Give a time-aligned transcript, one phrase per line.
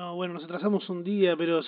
[0.00, 1.60] No, bueno, nos atrasamos un día, pero...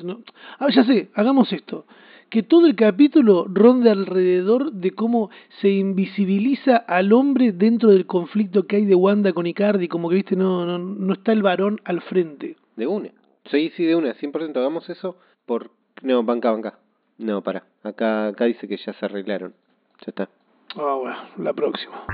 [0.59, 1.85] Ah, ya sé, hagamos esto.
[2.31, 5.29] Que todo el capítulo ronde alrededor de cómo
[5.61, 10.15] se invisibiliza al hombre dentro del conflicto que hay de Wanda con Icardi, como que,
[10.15, 12.57] viste, no, no, no está el varón al frente.
[12.75, 13.11] De una.
[13.51, 14.15] Sí, sí, de una.
[14.15, 15.71] 100% hagamos eso por...
[16.01, 16.79] No, banca, banca.
[17.19, 17.65] No, para.
[17.83, 19.53] Acá, acá dice que ya se arreglaron.
[19.99, 20.31] Ya está.
[20.77, 22.05] Ah, bueno, la próxima.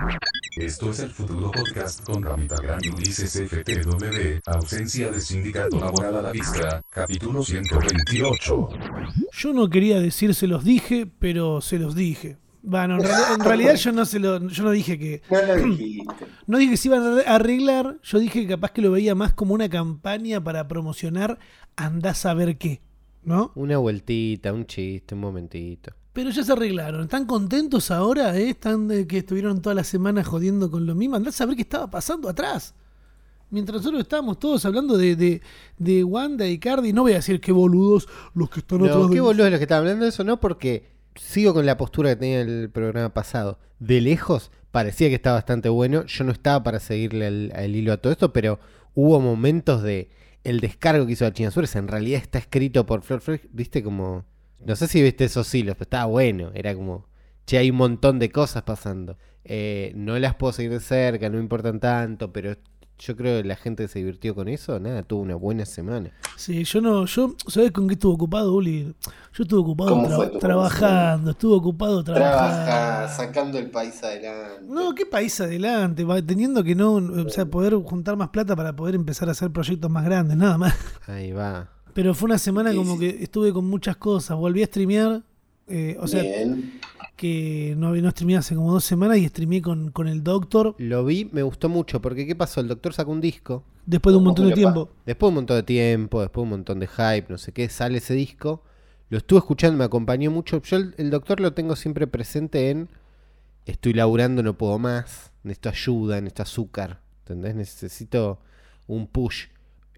[0.57, 6.17] Esto es el futuro podcast con Ramita Gran y Ulises FTW, ausencia de sindicato laboral
[6.17, 8.69] a la vista, capítulo 128.
[9.33, 12.39] Yo no quería decir se los dije, pero se los dije.
[12.63, 15.67] Bueno, en, reali- en realidad yo no se lo, yo no dije que No lo
[16.49, 19.33] no dije que se iban a arreglar, yo dije que capaz que lo veía más
[19.33, 21.39] como una campaña para promocionar
[21.77, 22.81] andás a ver qué,
[23.23, 23.53] ¿no?
[23.55, 25.93] Una vueltita, un chiste, un momentito.
[26.13, 27.03] Pero ya se arreglaron.
[27.03, 28.37] ¿Están contentos ahora?
[28.37, 28.51] Eh?
[28.51, 31.17] ¿Están de que estuvieron toda la semana jodiendo con lo mismo?
[31.17, 32.75] Andás a ver qué estaba pasando atrás.
[33.51, 35.41] Mientras nosotros estábamos todos hablando de, de,
[35.79, 39.09] de Wanda y Cardi, no voy a decir qué boludos los que están atrás No,
[39.09, 42.11] de qué boludo los que estaban hablando de eso, no porque sigo con la postura
[42.11, 43.59] que tenía el programa pasado.
[43.79, 46.05] De lejos parecía que estaba bastante bueno.
[46.05, 48.59] Yo no estaba para seguirle el, el hilo a todo esto, pero
[48.95, 50.11] hubo momentos de
[50.45, 51.75] el descargo que hizo la China Suárez.
[51.77, 54.25] En realidad está escrito por Flor Flor, viste como.
[54.65, 56.51] No sé si viste esos hilos, pero estaba bueno.
[56.55, 57.07] Era como.
[57.47, 59.17] Che, hay un montón de cosas pasando.
[59.45, 62.55] Eh, no las puedo seguir de cerca, no me importan tanto, pero
[62.99, 66.11] yo creo que la gente se divirtió con eso, nada, tuvo una buena semana.
[66.37, 68.93] Sí, yo no, yo, ¿sabes con qué estuve ocupado, Uli?
[69.33, 72.65] Yo estuve ocupado ¿Cómo tra- fue tu trabajando, estuve ocupado trabajando.
[72.65, 74.65] Trabaja sacando el país adelante.
[74.69, 78.75] No, qué país adelante, va, teniendo que no, o sea, poder juntar más plata para
[78.75, 80.75] poder empezar a hacer proyectos más grandes, nada más.
[81.07, 81.71] Ahí va.
[81.99, 83.01] Pero fue una semana Sí, como sí.
[83.01, 85.25] que estuve con muchas cosas, volví a streamear,
[85.67, 86.79] eh, o sea, Bien.
[87.17, 91.05] que no, no streameé hace como dos semanas y streameé con, con el Doctor Lo
[91.05, 92.61] vi, me gustó mucho, porque ¿qué pasó?
[92.61, 94.91] El doctor sacó un disco, después de un ¿Cómo montón de tiempo.
[95.05, 97.69] después de un montón de tiempo, después de un montón de hype, no sé qué,
[97.69, 98.63] sale ese disco.
[99.11, 100.63] Lo estuve escuchando, me acompañó mucho.
[100.63, 102.89] Yo el, el doctor lo tengo siempre presente en
[103.67, 107.57] estoy laburando, no puedo más, necesito ayuda, necesito azúcar, ¿entendés?
[107.57, 108.39] Necesito
[108.87, 109.47] un push.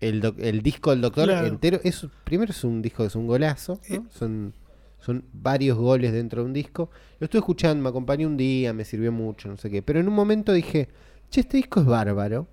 [0.00, 1.46] El, doc- el disco del doctor Claro.
[1.46, 3.94] entero, es, primero es un disco, es un golazo, ¿no?
[3.96, 4.00] Eh.
[4.10, 4.54] son,
[4.98, 6.90] son varios goles dentro de un disco.
[7.18, 9.82] Lo estuve escuchando, me acompañó un día, me sirvió mucho, no sé qué.
[9.82, 10.88] Pero en un momento dije,
[11.30, 12.48] che, este disco es bárbaro.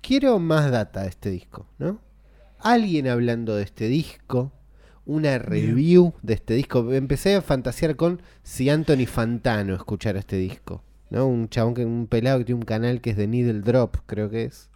[0.00, 2.00] Quiero más data de este disco, ¿no?
[2.60, 4.52] Alguien hablando de este disco,
[5.06, 6.92] una review de este disco.
[6.92, 11.26] Empecé a fantasear con si Anthony Fantano escuchara este disco, ¿no?
[11.26, 14.28] Un chabón, que, un pelado que tiene un canal que es de Needle Drop, creo
[14.30, 14.67] que es.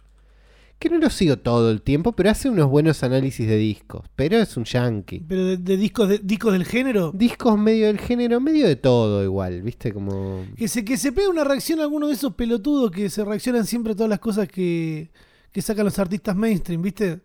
[0.83, 4.05] Que no lo sigo todo el tiempo, pero hace unos buenos análisis de discos.
[4.17, 5.23] Pero es un yankee.
[5.25, 9.23] Pero de, de discos de, discos del género, Discos medio del género, medio de todo
[9.23, 9.93] igual, ¿viste?
[9.93, 10.45] Como...
[10.57, 13.65] que se, que se pegue una reacción a alguno de esos pelotudos que se reaccionan
[13.65, 15.09] siempre a todas las cosas que,
[15.53, 17.21] que sacan los artistas mainstream, ¿viste?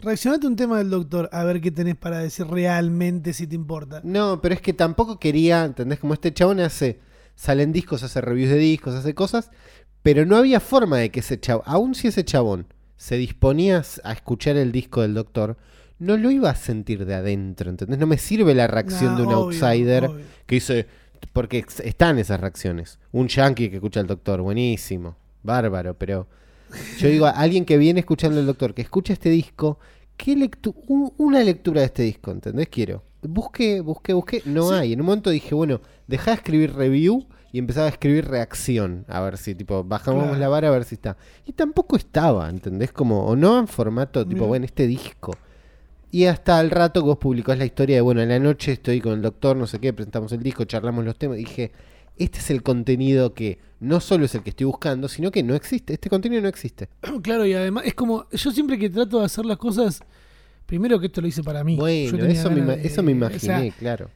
[0.00, 4.00] Reaccionate un tema del doctor, a ver qué tenés para decir realmente si te importa.
[4.04, 5.98] No, pero es que tampoco quería, ¿entendés?
[5.98, 7.00] Como este chabón hace,
[7.34, 9.50] salen discos, hace reviews de discos, hace cosas,
[10.02, 12.68] pero no había forma de que ese chabón, aun si ese chabón
[13.02, 15.56] se disponía a escuchar el disco del doctor,
[15.98, 17.98] no lo iba a sentir de adentro, ¿entendés?
[17.98, 20.24] No me sirve la reacción Nah, de un obvio, outsider obvio.
[20.46, 20.86] que dice,
[21.32, 23.00] porque están esas reacciones.
[23.10, 26.28] Un yankee que escucha al doctor, buenísimo, bárbaro, pero
[27.00, 29.80] yo digo, alguien que viene escuchando al doctor, que escucha este disco,
[30.16, 32.68] ¿qué lectu un- una lectura de este disco, ¿entendés?
[32.68, 33.02] Quiero.
[33.22, 34.74] Busqué, busqué, busqué, no Sí.
[34.74, 34.92] hay.
[34.92, 39.20] En un momento dije, bueno, dejá de escribir review y empezaba a escribir reacción, a
[39.20, 40.38] ver si, tipo, bajamos Claro.
[40.38, 41.16] la vara a ver si está.
[41.44, 42.92] Y tampoco estaba, ¿entendés?
[42.92, 44.46] Como, o no en formato, tipo, Mira.
[44.48, 45.36] bueno, este disco.
[46.10, 49.00] Y hasta el rato que vos publicás la historia de, bueno, en la noche estoy
[49.00, 51.72] con el doctor, no sé qué, presentamos el disco, charlamos los temas, dije,
[52.18, 55.54] este es el contenido que no solo es el que estoy buscando, sino que no
[55.54, 56.88] existe, este contenido no existe.
[57.22, 60.00] Claro, y además es como, yo siempre que trato de hacer las cosas,
[60.66, 61.76] primero que esto lo hice para mí.
[61.76, 64.10] Bueno, eso me, de- eso me o imaginé, sea, claro.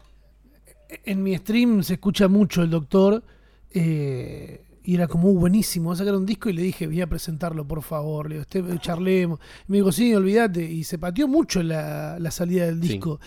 [1.05, 3.23] En mi stream se escucha mucho el doctor
[3.73, 7.01] eh, y era como "Uh, buenísimo, va a sacar un disco y le dije, voy
[7.01, 9.41] a presentarlo, por favor, le digo, "Este, charlemos.
[9.69, 12.89] Y me dijo, sí, olvídate, y se pateó mucho la, la salida del Sí.
[12.89, 13.19] disco.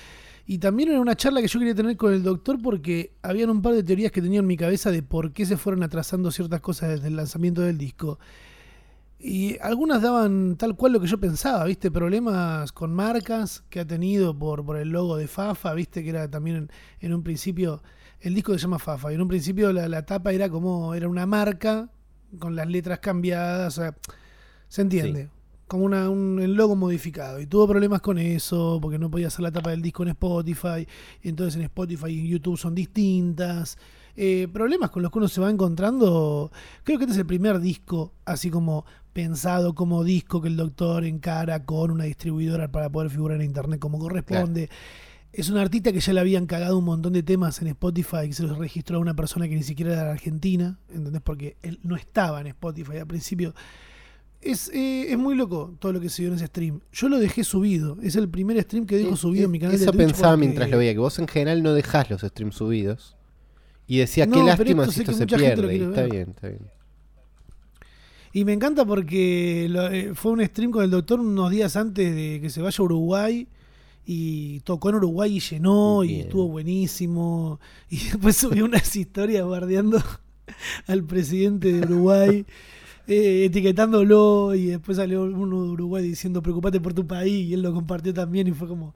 [0.47, 3.61] Y también era una charla que yo quería tener con el doctor porque habían un
[3.61, 6.61] par de teorías que tenía en mi cabeza de por qué se fueron atrasando ciertas
[6.61, 8.17] cosas desde el lanzamiento del disco.
[9.21, 11.91] Y algunas daban tal cual lo que yo pensaba, ¿viste?
[11.91, 16.03] Problemas con marcas que ha tenido por, por el logo de Fafa, ¿viste?
[16.03, 16.71] Que era también en,
[17.01, 17.83] en un principio,
[18.21, 21.09] el disco se llama Fafa, y en un principio la, la tapa era como, era
[21.09, 21.89] una marca
[22.39, 23.95] con las letras cambiadas, o sea,
[24.69, 25.29] se entiende.
[25.67, 27.39] como una, un el logo modificado.
[27.39, 30.87] Y tuvo problemas con eso, porque no podía hacer la tapa del disco en Spotify.
[31.21, 33.77] Y entonces en Spotify y en YouTube son distintas.
[34.21, 36.51] Eh, problemas con los que uno se va encontrando.
[36.83, 38.83] Creo que este es el primer disco, así como
[39.13, 43.79] pensado como disco que el doctor encara con una distribuidora para poder figurar en internet
[43.79, 44.69] como corresponde.
[45.31, 48.33] Es un artista que ya le habían cagado un montón de temas en Spotify que
[48.33, 51.21] se los registró a una persona que ni siquiera era de Argentina, ¿entendés?
[51.21, 53.53] Porque él no estaba en Spotify al principio.
[54.41, 56.81] Es, eh, es muy loco todo lo que se vio en ese stream.
[56.91, 57.97] Yo lo dejé subido.
[58.01, 60.07] Es el primer stream que dejo subido en mi canal Eso de Twitch.
[60.07, 63.15] pensaba porque- mientras lo veía, que vos en general no dejás los streams subidos.
[63.89, 65.75] Y decía, No, qué lástima esto si esto se pierde.
[65.75, 66.61] Y está bien, está bien.
[68.31, 72.13] Y me encanta porque lo- eh, fue un stream con el doctor unos días antes
[72.15, 73.47] de que se vaya a Uruguay.
[74.05, 77.59] Y tocó en Uruguay y llenó y estuvo buenísimo.
[77.89, 79.99] Y después subió unas historias guardeando
[80.87, 82.45] al presidente de Uruguay,
[83.07, 84.53] eh, etiquetándolo.
[84.53, 87.47] Y después salió uno de Uruguay diciendo, preocupate por tu país.
[87.49, 88.47] Y él lo compartió también.
[88.47, 88.93] Y fue como,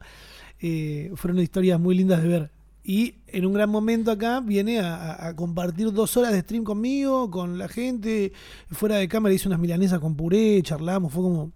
[0.60, 2.50] eh, fueron historias muy lindas de ver.
[2.86, 7.56] Y en un gran momento acá viene a, compartir dos horas de stream conmigo, con
[7.56, 8.34] la gente.
[8.70, 11.52] Fuera de cámara hice unas milanesas con puré, charlamos, fue como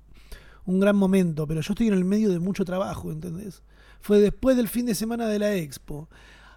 [0.64, 1.46] un gran momento.
[1.46, 3.62] Pero yo estoy en el medio de mucho trabajo, ¿entendés?
[4.00, 6.08] Fue después del fin de semana de la expo.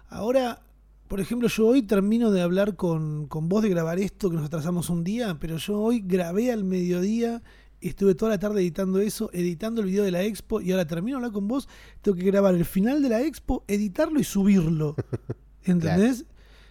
[0.08, 0.62] Ahora,
[1.06, 4.46] por ejemplo, yo hoy termino de hablar con, con vos de grabar esto, que nos
[4.46, 7.42] atrasamos un día, pero yo hoy grabé al mediodía,
[7.88, 11.16] estuve toda la tarde editando eso, editando el video de la expo, y ahora termino
[11.16, 11.68] de hablar con vos,
[12.00, 14.94] tengo que grabar el final de la expo, editarlo y subirlo.
[15.64, 16.24] ¿Entendés?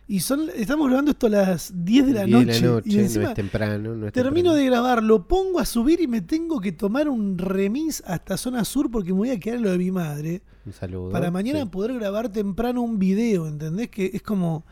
[0.08, 2.46] Y son, estamos grabando esto a las 10 de la 10 noche.
[2.46, 3.96] de la noche, y encima no es temprano.
[3.96, 4.56] No es termino temprano.
[4.56, 8.66] de grabar, lo pongo a subir y me tengo que tomar un remis hasta zona
[8.66, 10.42] sur porque me voy a quedar en lo de mi madre.
[10.66, 11.12] Un saludo.
[11.12, 11.69] Para mañana Sí.
[11.69, 13.88] poder grabar temprano un video, ¿entendés?
[13.90, 14.66] Que es como.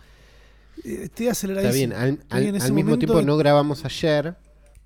[0.83, 1.93] eh, Estoy aceleradísimo.
[1.93, 2.41] Está bien, al,
[2.73, 4.35] mismo momento tiempo no grabamos ayer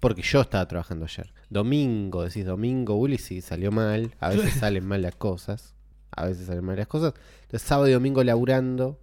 [0.03, 1.33] porque yo estaba trabajando ayer.
[1.49, 4.13] Domingo, decís domingo, Uli, sí, salió mal.
[4.19, 5.73] A veces salen mal las cosas.
[6.11, 7.13] A veces salen mal las cosas.
[7.41, 8.99] Entonces, sábado y domingo laburando.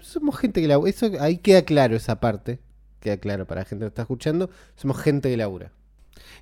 [0.00, 0.88] Somos gente que labura.
[0.90, 2.60] Eso, ahí queda claro esa parte.
[3.00, 4.48] Queda claro para la gente que está escuchando.
[4.76, 5.72] Somos gente que labura.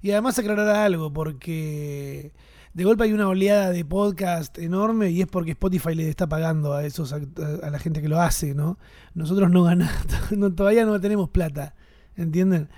[0.02, 2.32] Y además aclarar algo, porque
[2.74, 6.72] de golpe hay una oleada de podcast enorme y es porque Spotify le está pagando
[6.74, 8.78] a esos act- a la gente que lo hace, ¿no?
[9.14, 9.94] Nosotros no ganamos,
[10.36, 11.74] no, todavía no tenemos plata,
[12.16, 12.68] ¿entienden?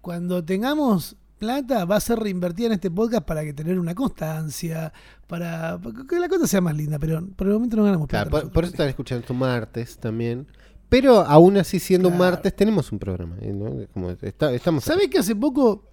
[0.00, 4.92] Cuando tengamos plata va a ser reinvertida en este podcast para que tener una constancia,
[5.26, 8.30] para, para que la cosa sea más linda, pero por el momento no ganamos plata.
[8.30, 10.46] Claro, por, eso están escuchando esto martes también.
[10.88, 13.36] Pero aún así, siendo un martes, tenemos un programa.
[13.40, 13.52] ¿eh?
[13.52, 13.86] ¿no?
[13.94, 15.84] Como está- estamos ¿Sabés que hace poco,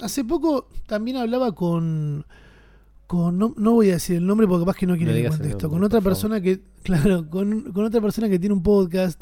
[0.00, 2.26] hace poco también hablaba con,
[3.06, 5.28] con no, no voy a decir el nombre porque capaz que no quiere No que
[5.28, 9.20] cuente esto, con otra persona que, claro, con, con otra persona que tiene un podcast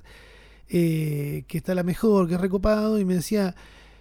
[0.68, 3.54] eh, que está la mejor, que es recopado, y me decía,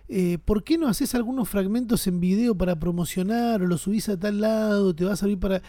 [0.09, 4.19] eh, ¿por qué no haces algunos fragmentos en video para promocionar o lo subís a
[4.19, 5.61] tal lado, te va a servir para...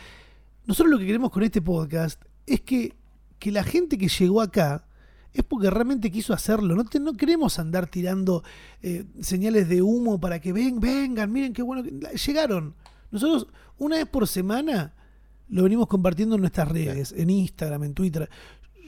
[0.67, 2.95] Nosotros lo que queremos con este podcast es que,
[3.39, 4.87] que la gente que llegó acá
[5.33, 6.75] es porque realmente quiso hacerlo.
[6.75, 8.43] No, te- no queremos andar tirando
[8.83, 11.83] eh, señales de humo para que ven, vengan, miren qué bueno.
[11.83, 12.17] que-".
[12.27, 12.75] Llegaron.
[13.11, 13.47] Nosotros
[13.79, 14.95] una vez por semana
[15.49, 18.29] lo venimos compartiendo en nuestras redes, en Instagram, en Twitter.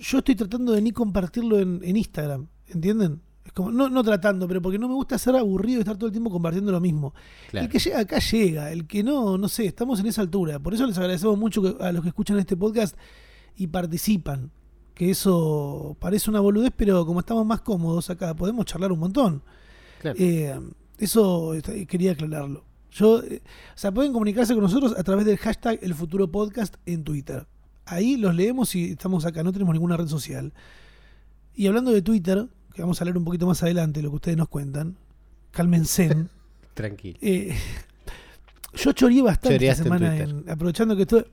[0.00, 3.20] Yo estoy tratando de ni compartirlo en, en Instagram, ¿entienden?
[3.54, 6.12] Como, no, no tratando, pero porque no me gusta ser aburrido y estar todo el
[6.12, 7.12] tiempo compartiendo lo mismo.
[7.50, 7.66] Claro.
[7.66, 10.58] El que llega acá llega, el que no, no sé, estamos en esa altura.
[10.58, 12.96] Por eso les agradecemos mucho que- a los que escuchan este podcast
[13.56, 14.50] y participan.
[14.94, 19.42] Que eso parece una boludez, pero como estamos más cómodos acá, podemos charlar un montón.
[20.00, 20.16] Claro.
[20.18, 20.58] Eh,
[20.98, 22.64] eso está- quería aclararlo.
[22.90, 23.42] Yo, eh,
[23.74, 27.46] o sea, pueden comunicarse con nosotros a través del hashtag El Futuro Podcast en Twitter.
[27.86, 30.52] Ahí los leemos y estamos acá, no tenemos ninguna red social.
[31.54, 34.36] Y hablando de Twitter, que vamos a leer un poquito más adelante lo que ustedes
[34.36, 34.96] nos cuentan,
[35.50, 36.14] cálmense.
[36.74, 37.18] Tranquilo.
[37.20, 37.54] Eh,
[38.74, 41.26] yo choreé bastante esta Choreaste semana, en- aprovechando que estuve.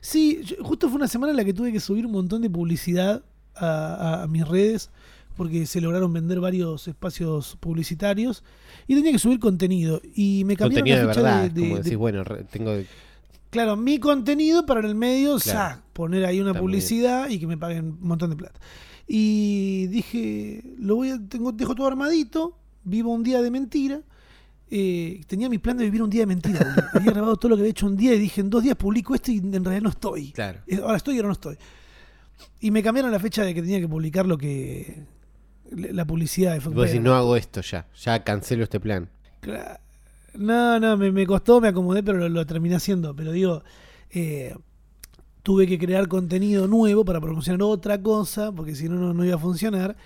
[0.00, 2.50] Sí, yo- justo fue una semana en la que tuve que subir un montón de
[2.50, 3.22] publicidad
[3.54, 4.90] a, a- a mis redes,
[5.36, 8.42] porque se lograron vender varios espacios publicitarios
[8.86, 10.00] y tenía que subir contenido.
[10.14, 11.42] Y me cambiaron Contenido la verdad.
[11.42, 12.72] de- de- como de- decís, bueno, re- tengo.
[13.50, 15.80] Claro, mi contenido para en el medio, Claro.
[15.92, 18.60] poner ahí una publicidad y que me paguen un montón de plata.
[19.06, 24.00] Y dije, lo voy a, tengo, dejo todo armadito, vivo un día de mentira.
[24.68, 26.88] Eh, tenía mi plan de vivir un día de mentira.
[26.92, 29.14] Había grabado todo lo que había hecho un día y dije, en dos días publico
[29.14, 30.32] esto y en realidad no estoy.
[30.32, 30.60] Claro.
[30.66, 31.56] Eh, Ahora estoy y ahora no estoy.
[32.60, 35.04] Y me cambiaron la fecha de que tenía que publicar lo que...
[35.70, 37.86] La publicidad de vos decís, no hago esto ya.
[38.00, 39.08] Ya cancelo este plan.
[40.34, 43.16] No, no, me, me costó, me acomodé, pero lo, lo terminé haciendo.
[43.16, 43.62] Pero digo,
[44.10, 44.54] eh,
[45.46, 49.38] tuve que crear contenido nuevo para promocionar otra cosa, porque si no, no, iba a
[49.38, 49.96] funcionar.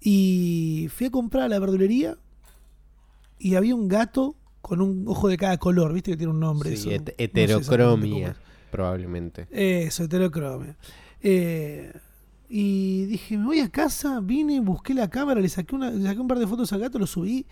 [0.00, 2.16] Y fui a comprar a la verdulería
[3.38, 6.74] y había un gato con un ojo de cada color, viste que tiene un nombre.
[6.74, 6.90] Sí, eso.
[6.90, 8.36] het- No sé exactamente heterocromia,
[8.70, 9.42] probablemente.
[9.50, 9.88] es.
[9.88, 10.74] Eso, heterocromia.
[11.20, 11.92] Eh,
[12.48, 16.18] y dije, me voy a casa, vine, busqué la cámara, le saqué, una, le saqué
[16.18, 17.44] un par de fotos al gato, lo subí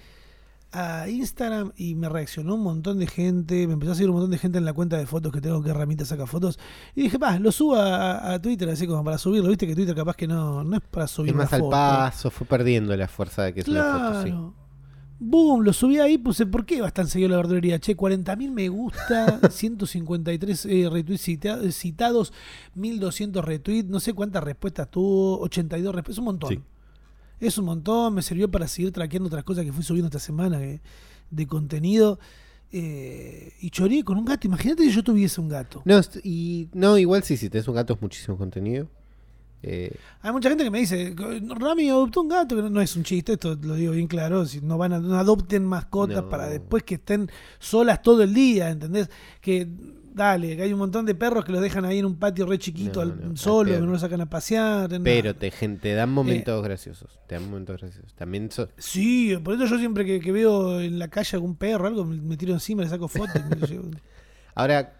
[0.73, 4.31] a Instagram y me reaccionó un montón de gente, me empezó a seguir un montón
[4.31, 6.59] de gente en la cuenta de fotos que tengo que herramienta saca fotos.
[6.95, 9.95] Y dije, va, lo subo a, a Twitter así como para subirlo, viste que Twitter
[9.97, 11.71] capaz que no, no es para subir Es más al foto.
[11.71, 14.29] paso, fue perdiendo la fuerza de que es una foto, sí.
[14.31, 14.55] Claro.
[15.23, 17.79] Boom, lo subí ahí, puse, ¿por qué vas tan seguido la verdulería?
[17.79, 22.33] Che, 40.000 me gusta, 153 eh, retweets cita- citados,
[22.75, 26.49] 1200 retweets, no sé cuántas respuestas tuvo, 82 respuestas, es un montón.
[26.51, 26.61] Sí.
[27.41, 30.59] Es un montón, me sirvió para seguir traqueando otras cosas que fui subiendo esta semana
[30.59, 30.81] que-
[31.31, 32.19] de contenido.
[32.73, 35.83] eh, y choré con un gato, imagínate que yo tuviese un gato.
[35.85, 38.87] No, y, no, igual sí, si tenés un gato es muchísimo contenido.
[39.63, 39.93] Eh,
[40.23, 41.13] Hay mucha gente que me dice,
[41.49, 44.47] Rami adoptó un gato, que no, no es un chiste, esto lo digo bien claro,
[44.47, 46.29] si no van a, no adopten mascotas No.
[46.29, 47.29] para después que estén
[47.59, 49.11] solas todo el día, ¿entendés?
[49.41, 49.67] Que
[50.15, 52.59] dale, que hay un montón de perros que los dejan ahí en un patio re
[52.59, 53.87] chiquito, No, al- no, al solo, que pedo.
[53.87, 54.89] no lo sacan a pasear.
[55.03, 55.95] pero te, te Eh.
[55.95, 57.19] dan momentos graciosos.
[57.27, 58.13] Te dan momentos graciosos.
[58.15, 61.85] También so- Sí, por eso yo siempre que, que veo en la calle algún perro
[61.85, 63.41] o algo, me, tiro encima, le saco fotos.
[64.55, 64.95] Ahora,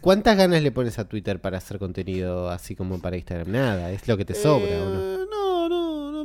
[0.00, 3.50] ¿cuántas ganas le pones a Twitter para hacer contenido así como para Instagram?
[3.52, 4.68] Nada, es lo que te sobra, ¿o?
[4.68, 5.47] Eh, no, no, no,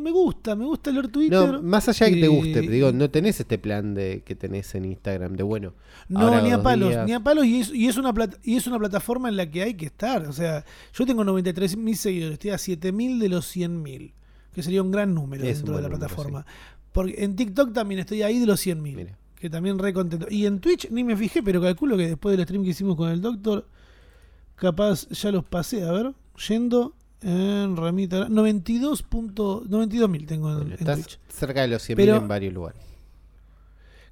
[0.03, 1.53] me gusta, me gusta leer Twitter.
[1.53, 4.75] No, más allá de que te guste, digo, no tenés este plan de que tenés
[4.75, 5.73] en Instagram de bueno.
[6.09, 8.55] No, ni a palos, días- ni a palos y es, y es una plata, y
[8.57, 10.27] es una plataforma en la que hay que estar.
[10.27, 14.13] O sea, yo tengo 93 mil seguidores, estoy a 7 mil de los 100 mil,
[14.53, 16.45] que sería un gran número Es dentro de la número, plataforma.
[16.91, 20.27] Porque en TikTok también estoy ahí de los 100 mil, que también re contento.
[20.29, 23.09] Y en Twitch ni me fijé, pero calculo que después del stream que hicimos con
[23.09, 23.65] el doctor,
[24.55, 26.13] capaz ya los pasé, a ver,
[26.47, 26.93] yendo
[27.23, 31.19] en Ramita, 92 punto, 92 mil tengo en, Bueno, en estás Twitch.
[31.29, 32.81] cerca de los 100.000 Pero- en varios lugares.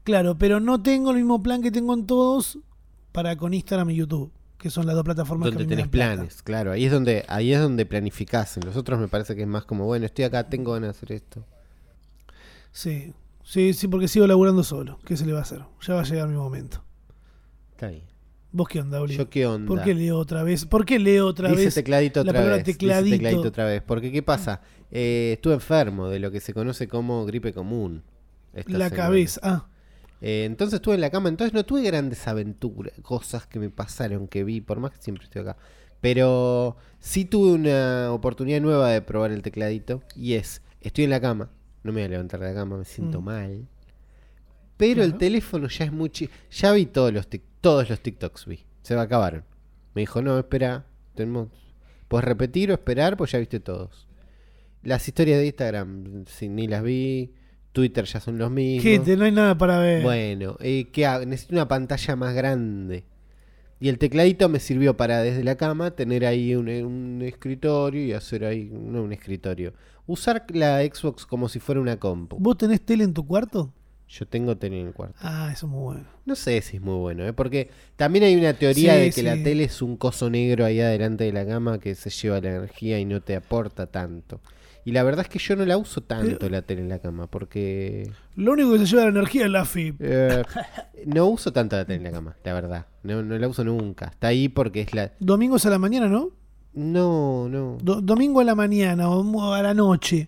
[0.04, 2.58] Claro, pero no tengo el mismo plan que tengo en todos
[3.12, 6.16] para con Instagram y YouTube, que son las dos plataformas que Donde me tenés plata.
[6.16, 6.72] planes, claro.
[6.72, 8.58] Ahí es donde ahí es donde planificás.
[8.58, 10.98] En los otros me parece que es más como, bueno, estoy acá, tengo ganas de
[10.98, 11.46] hacer esto.
[12.72, 13.14] Sí,
[13.44, 14.98] sí, sí, porque sigo laburando solo.
[15.06, 15.62] ¿Qué se le va a hacer?
[15.86, 16.84] Ya va a llegar mi momento.
[17.72, 18.04] Está bien.
[18.54, 19.16] ¿Vos qué onda, Oli?
[19.16, 19.68] ¿Yo qué onda?
[19.68, 20.66] ¿Por qué leo otra vez?
[20.66, 21.74] ¿Por qué leo otra Dice vez?
[21.76, 22.66] tecladito la otra palabra vez.
[22.66, 23.16] dice tecladito.
[23.16, 23.82] tecladito otra vez.
[23.82, 24.62] Porque, ¿qué pasa?
[24.92, 28.04] Eh, estuve enfermo de lo que se conoce como gripe común.
[28.54, 29.04] esta La semana.
[29.04, 29.40] cabeza.
[29.44, 29.68] Ah,
[30.24, 34.28] Eh, entonces estuve en la cama, entonces no tuve grandes aventuras, cosas que me pasaron,
[34.28, 35.56] que vi, por más que siempre estoy acá.
[36.02, 40.04] Pero sí tuve una oportunidad nueva de probar el tecladito.
[40.16, 41.50] Y es, estoy en la cama,
[41.84, 43.24] no me voy a levantar de la cama, me siento Mm.
[43.24, 43.68] mal.
[44.82, 46.12] Pero el teléfono ya es muy
[46.52, 48.66] Ya vi todos los, tic- todos los TikToks, vi.
[48.82, 49.44] Se me acabaron.
[49.94, 50.86] Me dijo, no, espera,
[51.16, 51.50] tenemos...
[52.08, 54.08] Puedes repetir o esperar, pues ya viste todos.
[54.84, 57.32] Las historias de Instagram, sí, ni las vi.
[57.72, 58.84] Twitter ya son los mismos.
[58.84, 60.04] gente, no hay nada para ver.
[60.04, 61.26] Bueno, eh, ¿qué hago?
[61.26, 63.06] Necesito una pantalla más grande.
[63.80, 68.14] Y el tecladito me sirvió para desde la cama tener ahí un, un escritorio y
[68.14, 69.74] hacer ahí, no un escritorio.
[70.06, 72.38] Usar la Xbox como si fuera una compu.
[72.40, 73.74] ¿Vos tenés tele en tu cuarto?
[74.12, 75.16] Yo tengo tele en el cuarto.
[75.22, 76.04] Ah, eso es muy bueno.
[76.26, 77.32] No sé si es muy bueno, ¿eh?
[77.32, 79.22] porque también hay una teoría Sí, de que sí.
[79.22, 82.50] la tele es un coso negro ahí adelante de la cama que se lleva la
[82.58, 84.42] energía y no te aporta tanto.
[84.84, 87.00] Y la verdad es que yo no la uso tanto Pero- la tele en la
[87.00, 89.96] cama porque Lo único que se lleva la energía es la FIP.
[90.00, 90.44] Eh,
[91.06, 92.88] no uso tanto la tele en la cama, la verdad.
[93.04, 94.08] No, no la uso nunca.
[94.08, 95.14] Está ahí porque es la.
[95.20, 96.32] Domingos a la mañana, ¿no?
[96.74, 97.78] No, no.
[97.82, 100.28] Do- domingo a la mañana o a la noche.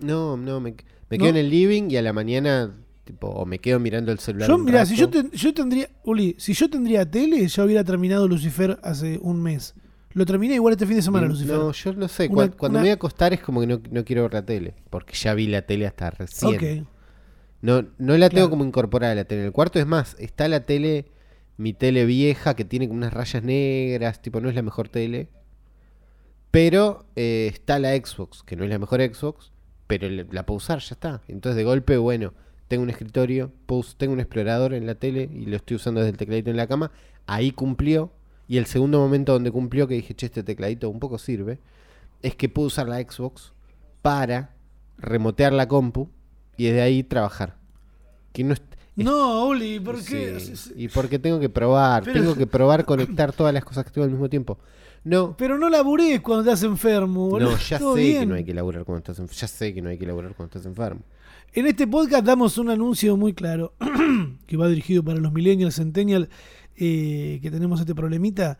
[0.00, 0.60] No, no.
[0.60, 0.74] Me,
[1.10, 1.24] me ¿No?
[1.24, 4.48] quedo en el living y a la mañana, tipo, o me quedo mirando el celular.
[4.48, 7.84] Yo, un mirá, si yo, ten- yo tendría, Uli, si yo tendría tele, ya hubiera
[7.84, 9.74] terminado Lucifer hace un mes.
[10.12, 11.56] Lo terminé igual este fin de semana, Lucifer.
[11.56, 12.28] No, yo no sé.
[12.30, 14.46] Una- cuando una- me voy a acostar es como que no, no quiero ver la
[14.46, 14.74] tele.
[14.88, 16.86] Porque ya vi la tele hasta recién.
[17.62, 18.50] No, no la tengo Claro.
[18.50, 19.40] como incorporada la tele.
[19.40, 21.06] En el cuarto es más, está la tele,
[21.56, 25.28] mi tele vieja que tiene como unas rayas negras, tipo no es la mejor tele.
[26.50, 29.50] Pero eh, está la Xbox, que no es la mejor Xbox,
[29.86, 31.20] pero la puedo usar, ya está.
[31.28, 32.32] Entonces de golpe, bueno,
[32.68, 36.12] tengo un escritorio, puedo tengo un explorador en la tele y lo estoy usando desde
[36.12, 36.90] el tecladito en la cama.
[37.26, 38.10] Ahí cumplió.
[38.46, 41.58] Y el segundo momento donde cumplió, que dije, che, este tecladito un poco sirve,
[42.22, 43.52] es que puedo usar la Xbox
[44.02, 44.50] para
[44.98, 46.08] remotear la compu
[46.58, 47.56] y desde ahí trabajar.
[48.32, 48.62] Que no est-
[48.96, 50.38] es- No, Uli, ¿por qué?
[50.40, 53.90] Sí, Y porque tengo que probar, Pero- tengo que probar conectar todas las cosas que
[53.92, 54.58] tengo al mismo tiempo.
[55.04, 57.50] No, Pero no laburés cuando estás enfermo, boludo.
[57.52, 59.38] no, ya sé que no hay que laburar cuando estás enfermo.
[59.38, 61.02] Ya sé que no hay que laburar cuando estás enfermo.
[61.52, 63.74] En este podcast damos un anuncio muy claro
[64.46, 66.28] que va dirigido para los millennials, centennials,
[66.74, 68.58] eh, que tenemos este problemita.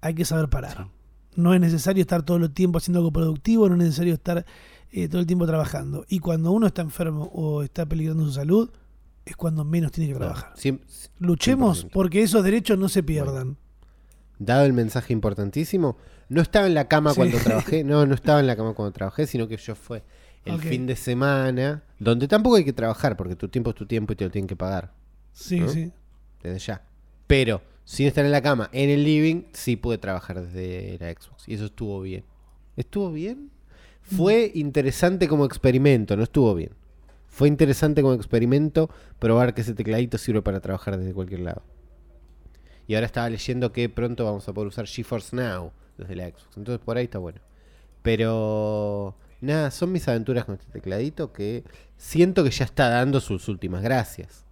[0.00, 0.88] Hay que saber parar.
[1.34, 4.44] No es necesario estar todo el tiempo haciendo algo productivo, no es necesario estar
[4.92, 6.04] eh, todo el tiempo trabajando.
[6.08, 8.70] Y cuando uno está enfermo o está peligrando su salud,
[9.24, 10.52] es cuando menos tiene que trabajar.
[11.18, 11.90] Luchemos 100%.
[11.92, 13.56] porque esos derechos no se pierdan.
[14.38, 15.96] Dado el mensaje importantísimo,
[16.28, 17.16] no estaba en la cama Sí.
[17.16, 20.02] cuando trabajé, no, no estaba en la cama cuando trabajé, sino que yo fue
[20.44, 24.12] el fin de semana, donde tampoco hay que trabajar, porque tu tiempo es tu tiempo
[24.12, 24.92] y te lo tienen que pagar,
[25.32, 25.68] Sí, ¿No?
[25.68, 25.90] sí.
[26.42, 26.82] desde ya.
[27.26, 31.48] Pero, sin estar en la cama, en el living, sí pude trabajar desde la Xbox,
[31.48, 32.24] y eso estuvo bien.
[32.76, 33.50] ¿Estuvo bien?
[34.02, 34.58] Fue Mm.
[34.58, 36.72] interesante como experimento, no estuvo bien.
[37.26, 41.62] Fue interesante como experimento probar que ese tecladito sirve para trabajar desde cualquier lado.
[42.86, 46.56] Y ahora estaba leyendo que pronto vamos a poder usar GeForce Now desde la Xbox.
[46.56, 47.40] Entonces por ahí está bueno.
[48.02, 51.64] Pero nada, son mis aventuras con este tecladito que
[51.96, 54.44] siento que ya está dando sus últimas gracias.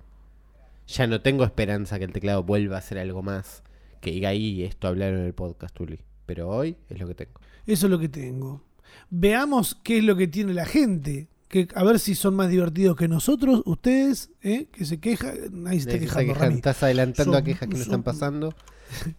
[0.86, 3.62] Ya no tengo esperanza que el teclado vuelva a ser algo más.
[4.00, 6.00] Que diga ahí esto hablaron en el podcast, Tuli.
[6.26, 7.40] Pero hoy es lo que tengo.
[7.66, 8.62] Eso es lo que tengo.
[9.10, 11.28] Veamos qué es lo que tiene la gente.
[11.52, 14.68] Que, a ver si son más divertidos que nosotros, ustedes, ¿eh?
[14.72, 15.34] que se quejan.
[15.52, 16.54] Nadie se está quejando, Rami.
[16.54, 18.54] Estás adelantando a quejas que no son- están pasando.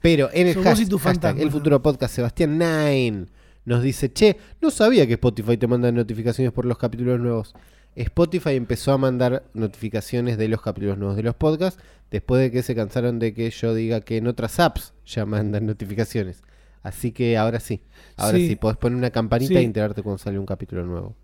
[0.01, 1.51] Pero en el y hashtag, tu hashtag fantasma, el ¿no?
[1.51, 3.27] futuro podcast, Sebastián Nine
[3.65, 7.53] nos dice, che, no sabía que Spotify te manda notificaciones por los capítulos nuevos.
[7.95, 12.63] Spotify empezó a mandar notificaciones de los capítulos nuevos de los podcasts después de que
[12.63, 16.41] se cansaron de que yo diga que en otras apps ya mandan notificaciones.
[16.81, 17.81] Así que ahora sí,
[18.17, 18.55] ahora sí, Sí.
[18.55, 19.59] podés poner una campanita Sí.
[19.61, 21.15] y enterarte cuando sale un capítulo nuevo.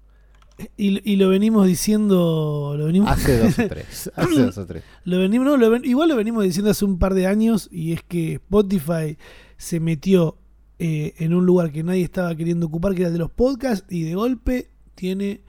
[0.77, 2.75] Y, y lo venimos diciendo.
[2.77, 4.83] Lo venimos, Hace dos o tres, hace dos o tres.
[5.05, 7.69] lo venimos, no, lo ven- igual lo venimos diciendo hace un par de años.
[7.71, 9.17] Y es que Spotify
[9.57, 10.37] se metió
[10.79, 13.85] eh, en un lugar que nadie estaba queriendo ocupar, que era el de los podcasts.
[13.89, 15.41] Y de golpe tiene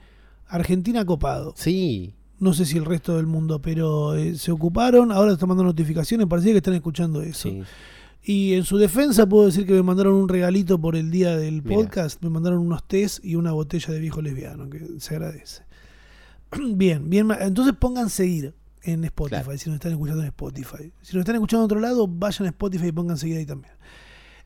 [0.47, 1.53] Argentina copado.
[1.57, 5.11] Sí, No sé si el resto del mundo, pero eh, se ocuparon.
[5.11, 6.27] Ahora están mandando notificaciones.
[6.27, 7.49] Parecía que están escuchando eso.
[7.49, 7.61] sí.
[8.23, 11.63] Y en su defensa puedo decir que me mandaron un regalito por el día del
[11.63, 11.75] Mira.
[11.75, 12.21] podcast.
[12.23, 15.63] Me mandaron unos tés y una botella de viejo lesbiano, que se agradece.
[16.75, 17.29] Bien, bien.
[17.39, 19.57] Entonces pongan seguir en Spotify, Claro.
[19.57, 20.91] si nos están escuchando en Spotify.
[21.01, 23.73] Si nos están escuchando en otro lado, vayan a Spotify y pongan seguir ahí también.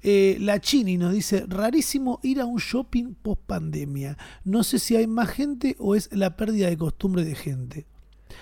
[0.04, 4.18] Eh, la Chini nos dice, rarísimo ir a un shopping post pandemia.
[4.44, 7.88] No sé si hay más gente o es la pérdida de costumbre de gente.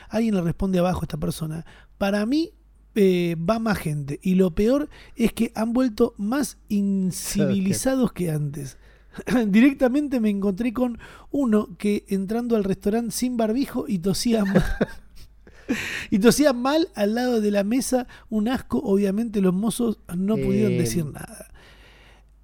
[0.09, 1.65] Alguien le responde abajo a esta persona.
[1.97, 2.51] Para mí
[2.95, 4.19] eh, va más gente.
[4.21, 8.77] Y lo peor es que han vuelto más incivilizados que antes.
[9.47, 10.99] Directamente me encontré con
[11.31, 14.63] uno que entrando al restaurante sin barbijo y tosía mal.
[16.11, 18.79] y tosía mal al lado de la mesa, un asco.
[18.79, 21.51] Obviamente los mozos no pudieron Eh, decir nada.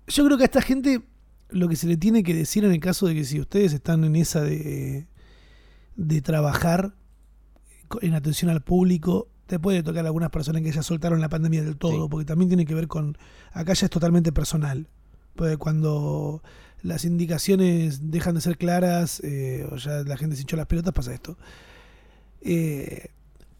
[0.07, 1.01] Yo creo que a esta gente
[1.49, 4.03] lo que se le tiene que decir en el caso de que si ustedes están
[4.03, 5.07] en esa de,
[5.95, 6.95] de trabajar
[8.01, 11.63] en atención al público, te puede tocar a algunas personas que ya soltaron la pandemia
[11.63, 12.07] del todo, Sí.
[12.09, 13.17] porque también tiene que ver con,
[13.51, 14.87] acá ya es totalmente personal,
[15.35, 16.41] porque cuando
[16.83, 20.93] las indicaciones dejan de ser claras eh, o ya la gente se hinchó las pelotas,
[20.93, 21.37] pasa esto.
[22.41, 23.07] Eh,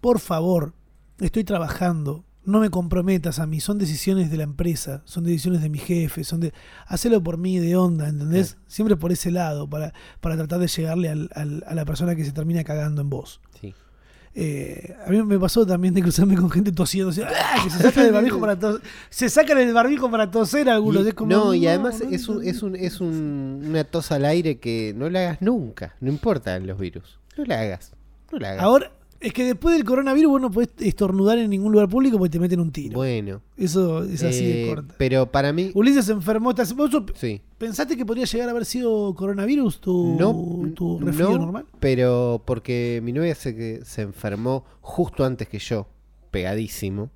[0.02, 0.73] por favor,
[1.19, 5.69] estoy trabajando, no me comprometas a mí, son decisiones de la empresa, son decisiones de
[5.69, 6.54] mi jefe, son de
[6.88, 8.58] hacelo por mí de onda, ¿entendés?
[8.67, 12.23] Siempre por ese lado, para, para tratar de llegarle al- al- a la persona que
[12.23, 13.41] se termina cagando en vos.
[13.60, 13.73] sí.
[14.36, 17.62] Eh, a mí me pasó también de cruzarme con gente tosiendo, así, ¡ah!
[17.63, 21.04] que se sacan el barbijo para toser, se sacan el barbijo para toser algunos.
[21.04, 24.12] Y- es como, no, y además no, es, un, es, un, es un- una tos
[24.12, 25.96] al aire que no la hagas nunca.
[26.00, 27.20] No importa los virus.
[27.38, 27.92] No la hagas.
[28.32, 28.63] No la hagas.
[28.63, 32.32] Ahora, es que después del coronavirus vos no podés estornudar en ningún lugar público porque
[32.32, 32.95] te meten un tiro.
[32.95, 33.41] bueno.
[33.58, 34.95] Eso es así de eh, corta.
[34.97, 36.53] Pero para mí, Ulises se enfermó.
[36.53, 37.41] ¿Vos sí.
[37.58, 41.65] pensaste que podría llegar a haber sido coronavirus tu, No, tu resfrío no, normal?
[41.79, 45.88] pero porque mi novia se, se enfermó justo antes que yo,
[46.32, 47.10] pegadísimo.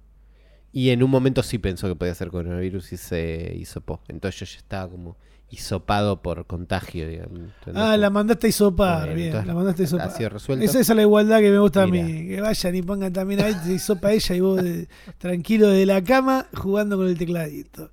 [0.74, 4.02] Y en un momento sí pensó que podía ser coronavirus y se hisopó.
[4.08, 5.18] Entonces yo ya estaba como
[5.50, 7.40] hisopado por contagio, digamos.
[7.76, 9.14] Ah, la mandaste a hisopar.
[9.14, 10.08] Bien, entonces, la mandaste a hisopar.
[10.08, 10.66] ha sido resuelto.
[10.66, 12.04] Esa es la igualdad que me gusta Mira.
[12.04, 12.28] a mí.
[12.28, 14.88] Que vayan y pongan también ahí, se hisopa ella y vos de-
[15.20, 17.92] tranquilo de la cama jugando con el tecladito.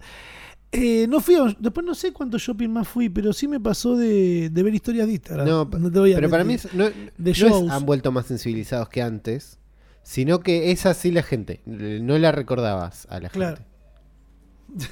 [0.73, 3.97] Eh, no fui a- después no sé cuánto shopping más fui, pero sí me pasó
[3.97, 5.47] de, de ver historias de Instagram.
[5.47, 7.31] No, te voy a pero para mí es- no, De no
[7.67, 9.59] es han vuelto más sensibilizados que antes,
[10.03, 11.61] sino que es así la gente.
[11.67, 13.57] No la recordabas a la Claro.
[13.57, 14.87] gente.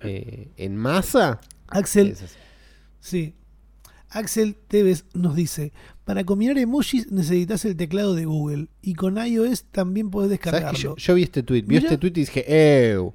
[0.00, 2.36] Eh, en masa, Axel, es
[3.00, 3.34] sí.
[4.08, 5.72] Axel Tevez nos dice,
[6.04, 10.76] para combinar emojis necesitas el teclado de Google y con iOS también podés ¿Sabes descargarlo.
[10.76, 11.62] que yo, yo vi este tweet?
[11.62, 13.12] Vi este tweet y dije, ¡Ew!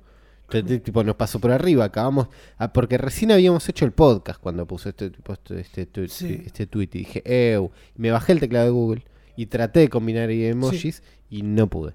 [0.84, 2.28] Tipo, nos pasó por arriba, acabamos.
[2.58, 6.42] ah, porque recién habíamos hecho el podcast cuando puso este, este, este, tweet, Sí.
[6.46, 7.24] este tweet y dije,
[7.56, 7.72] ¡Ew!
[7.96, 9.06] Me bajé el teclado de Google
[9.38, 11.94] y traté de combinar emojis y no pude.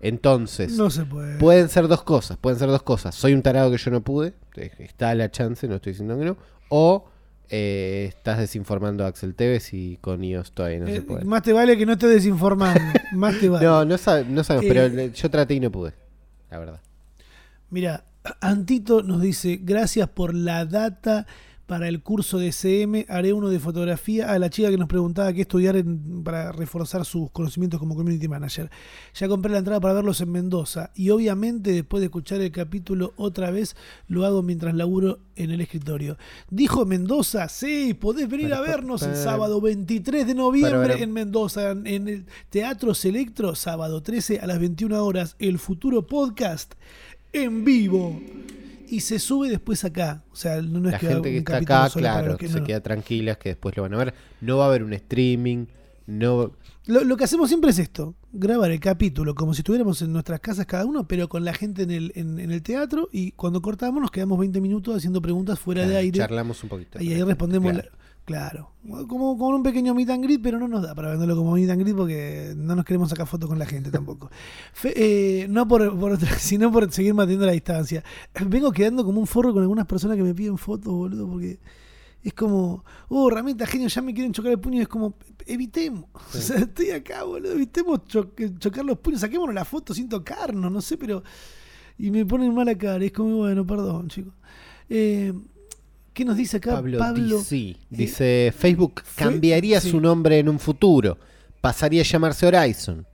[0.00, 1.38] Entonces, no se puede.
[1.38, 3.14] Pueden ser dos cosas, pueden ser dos cosas.
[3.14, 4.32] Soy un tarado que yo no pude,
[4.78, 6.36] está la chance, no estoy diciendo que no.
[6.70, 7.04] O
[7.50, 11.24] eh, estás desinformando a Axel Tevez y con iOS todavía no Eh, se puede.
[11.24, 12.80] más te vale que no estés desinformando.
[13.12, 13.66] más te vale.
[13.66, 15.92] No, no, sab- no sabemos, pero Eh, yo traté y no pude,
[16.50, 16.80] la verdad.
[17.70, 18.04] Mira,
[18.40, 21.26] Antito nos dice, gracias por la data
[21.70, 25.32] para el curso de CM, haré uno de fotografía a la chica que nos preguntaba
[25.32, 28.68] qué estudiar en- para reforzar sus conocimientos como community manager.
[29.14, 33.12] Ya compré la entrada para verlos en Mendoza y obviamente después de escuchar el capítulo
[33.16, 33.76] otra vez
[34.08, 36.18] lo hago mientras laburo en el escritorio.
[36.50, 41.86] Dijo Mendoza, sí, podés venir a vernos el sábado 23 de noviembre en Mendoza, en
[41.86, 46.74] en el Teatro Selectro, sábado 13 a las 21 horas, el futuro podcast
[47.32, 48.20] en vivo.
[48.90, 50.24] Y se sube después acá.
[50.32, 52.64] O sea, no, es La que gente que está acá, claro, se no.
[52.64, 54.14] queda tranquila, que después lo van a ver.
[54.40, 55.66] No va a haber un streaming,
[56.06, 56.52] no...
[56.86, 60.40] Lo, lo que hacemos siempre es esto: grabar el capítulo como si estuviéramos en nuestras
[60.40, 63.08] casas cada uno, pero con la gente en el, en, en el teatro.
[63.12, 66.18] Y cuando cortamos, nos quedamos 20 minutos haciendo preguntas fuera de aire.
[66.18, 67.00] Charlamos un poquito.
[67.00, 67.72] Y ahí respondemos.
[67.72, 67.88] Claro.
[67.92, 67.99] la-
[68.30, 68.70] Claro,
[69.08, 71.68] como con un pequeño meet and greet, pero no nos da para venderlo como meet
[71.68, 74.30] and greet porque no nos queremos sacar fotos con la gente tampoco.
[74.72, 74.92] Fe-
[75.42, 78.04] eh, no por, por otra, sino por seguir manteniendo la distancia.
[78.46, 81.58] Vengo quedando como un forro con algunas personas que me piden fotos, boludo, porque
[82.22, 84.80] es como, oh, herramienta genio, ya me quieren chocar el puño.
[84.80, 86.04] Es como, evitemos.
[86.32, 90.70] O sea, estoy acá, boludo, evitemos cho- chocar los puños, saquémonos la foto sin tocarnos,
[90.70, 91.24] no sé, pero.
[91.98, 93.04] Y me ponen mala cara.
[93.04, 94.34] Es como, bueno, perdón, chicos.
[94.88, 95.32] Eh,
[96.12, 97.38] ¿Qué nos dice acá Pablo, Pablo?
[97.38, 97.76] DC.
[97.88, 99.90] Dice, Facebook fue- cambiaría sí.
[99.90, 101.18] su nombre en un futuro.
[101.60, 103.06] Pasaría a llamarse Horizon.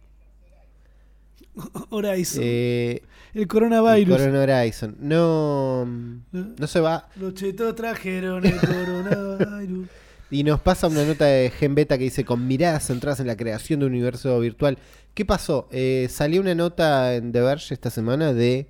[1.91, 2.43] Horizon.
[2.45, 3.03] Eh,
[3.35, 4.17] el coronavirus.
[4.19, 4.97] Corona Horizon.
[5.01, 6.55] No, ¿No?
[6.59, 7.09] no se va.
[7.17, 9.89] Los chetos trajeron el coronavirus.
[10.29, 13.37] Y nos pasa una nota de Gen Beta que dice, con miradas centradas en la
[13.37, 14.77] creación de un universo virtual.
[15.15, 15.69] ¿Qué pasó?
[15.71, 18.67] Eh, salió una nota en The Verge esta semana de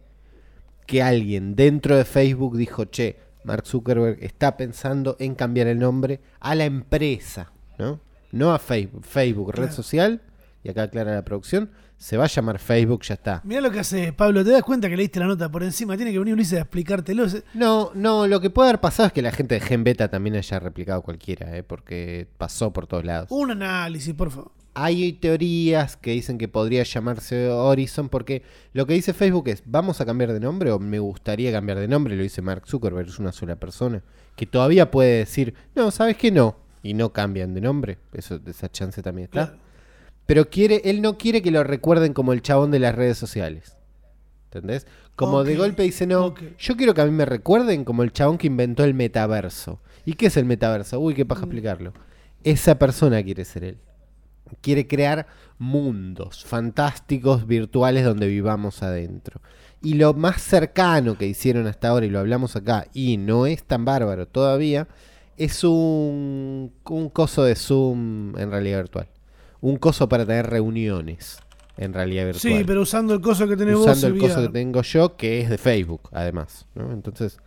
[0.87, 6.21] que alguien dentro de Facebook dijo, che, Mark Zuckerberg está pensando en cambiar el nombre
[6.41, 8.01] a la empresa, ¿no?
[8.33, 9.05] No a Facebook.
[9.05, 10.21] Facebook, red social,
[10.65, 13.41] y acá aclara la producción, se va a llamar Facebook, ya está.
[13.45, 14.45] Mirá lo que hace Pablo.
[14.45, 15.97] ¿Te das cuenta que leíste la nota por encima?
[15.97, 17.27] Tiene que venir Ulises a explicártelo.
[17.55, 20.37] No, no, lo que puede haber pasado es que la gente de Gen Beta también
[20.37, 21.63] haya replicado cualquiera, ¿eh?
[21.63, 23.29] porque pasó por todos lados.
[23.31, 24.53] Un análisis, por favor.
[24.75, 28.43] Hay teorías que dicen que podría llamarse Horizon porque
[28.75, 31.89] lo que dice Facebook es, ¿vamos a cambiar de nombre o me gustaría cambiar de
[31.89, 32.15] nombre?
[32.15, 34.03] Lo dice Mark Zuckerberg, es una sola persona,
[34.37, 36.31] que todavía puede decir, no, ¿sabes qué?
[36.31, 39.47] No, y no cambian de nombre, Eso, esa chance también está.
[39.47, 39.65] Claro.
[40.27, 43.77] Pero quiere, él no quiere que lo recuerden como el chabón de las redes sociales.
[44.47, 44.87] ¿Entendés?
[45.15, 48.39] Como de golpe dice, no, yo quiero que a mí me recuerden como el chabón
[48.39, 49.81] que inventó el metaverso.
[50.05, 51.01] ¿Y qué es el metaverso?
[51.01, 51.45] Uy, qué paja Mm.
[51.45, 51.93] explicarlo.
[52.45, 53.79] Esa persona quiere ser él.
[54.61, 55.27] Quiere crear
[55.59, 59.41] mundos fantásticos virtuales donde vivamos adentro.
[59.83, 63.65] Y lo más cercano que hicieron hasta ahora, y lo hablamos acá, y no es
[63.65, 64.87] tan bárbaro todavía,
[65.37, 69.09] es un, un coso de Zoom en realidad virtual.
[69.66, 71.38] Un coso para tener reuniones
[71.76, 72.55] en realidad virtual.
[72.59, 73.87] Sí, pero usando el coso que tenés vos.
[73.87, 76.66] Usando el coso que tengo yo, que es de Facebook, además.
[76.76, 76.92] ¿no?
[76.92, 77.38] Entonces,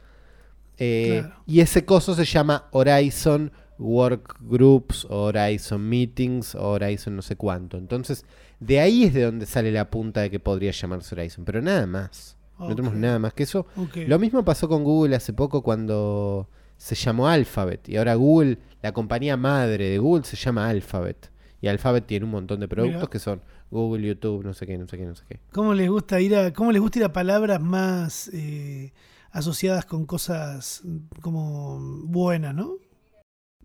[0.78, 1.36] eh, Claro.
[1.46, 7.78] y ese coso se llama Horizon Work Groups, Horizon Meetings, Horizon no sé cuánto.
[7.78, 8.26] Entonces,
[8.60, 11.88] de ahí es de donde sale la punta de que podría llamarse Horizon, pero nada
[11.88, 12.36] más.
[12.60, 13.66] No tenemos nada más que eso.
[13.96, 17.88] Lo mismo pasó con Google hace poco cuando se llamó Alphabet.
[17.88, 21.32] Y ahora Google, la compañía madre de Google, se llama Alphabet.
[21.62, 24.88] Y Alphabet tiene un montón de productos que son Google, YouTube, no sé qué, no
[24.88, 25.40] sé qué, no sé qué.
[25.52, 28.94] ¿Cómo les gusta ir a, cómo les gusta ir a palabras más eh,
[29.32, 30.82] asociadas con cosas
[31.22, 32.76] como buenas, ¿no?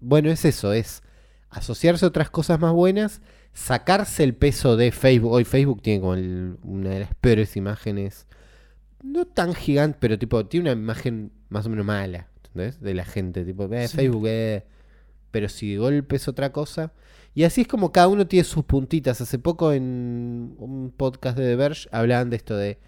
[0.01, 1.03] Bueno, es eso, es
[1.51, 5.31] asociarse a otras cosas más buenas, sacarse el peso de Facebook.
[5.33, 8.27] Hoy Facebook tiene como el- una de las peores imágenes,
[9.03, 12.81] no tan gigante, pero tipo, tiene una imagen más o menos mala, ¿entendés?
[12.81, 13.97] De la gente, tipo, eh, Sí.
[13.99, 14.65] Facebook, eh.
[15.31, 16.93] Pero si de golpe es otra cosa.
[17.35, 19.21] Y así es como cada uno tiene sus puntitas.
[19.21, 22.79] Hace poco en un podcast de The Verge hablaban de esto de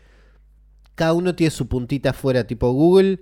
[0.95, 3.21] cada uno tiene su puntita afuera, tipo Google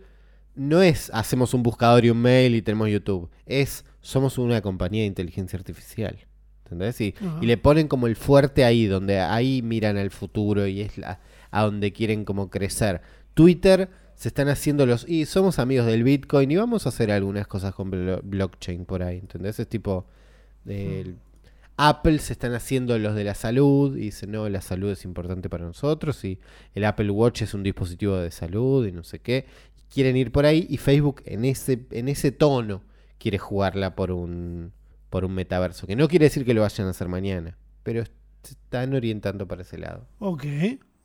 [0.55, 5.01] no es hacemos un buscador y un mail y tenemos YouTube, es somos una compañía
[5.01, 6.19] de inteligencia artificial.
[6.65, 7.01] ¿Entendés?
[7.01, 7.39] Y, Ajá.
[7.43, 11.21] y le ponen como el fuerte ahí, donde ahí miran al futuro y es la,
[11.51, 13.01] a donde quieren como crecer.
[13.35, 15.07] Twitter se están haciendo los...
[15.09, 19.03] Y somos amigos del Bitcoin y vamos a hacer algunas cosas con blo- blockchain por
[19.03, 19.19] ahí.
[19.19, 19.59] ¿Entendés?
[19.61, 20.07] Es tipo...
[20.66, 21.16] el-
[21.77, 25.50] Apple se están haciendo los de la salud y dicen, no, la salud es importante
[25.50, 26.38] para nosotros y
[26.74, 29.46] el Apple Watch es un dispositivo de salud y no sé qué.
[29.92, 32.83] Quieren ir por ahí y Facebook en ese, en ese tono
[33.18, 34.70] quiere jugarla por un,
[35.11, 35.87] por un metaverso.
[35.88, 39.62] Que no quiere decir que lo vayan a hacer mañana, pero se están orientando para
[39.62, 40.07] ese lado.
[40.20, 40.44] Ok,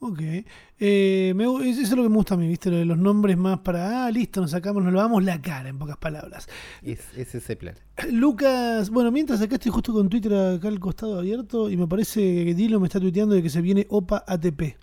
[0.01, 0.21] Ok.
[0.79, 2.69] Eh, me eso es lo que me gusta a mí, ¿viste?
[2.71, 4.05] Lo de los nombres más para.
[4.05, 6.47] Ah, listo, nos sacamos, nos lavamos la cara, en pocas palabras.
[6.81, 7.75] Es, es ese plan.
[8.09, 12.21] Lucas, bueno, mientras acá estoy justo con Twitter acá al costado abierto y me parece
[12.45, 14.77] que Dilo me está tuiteando de que se viene OPA ATP.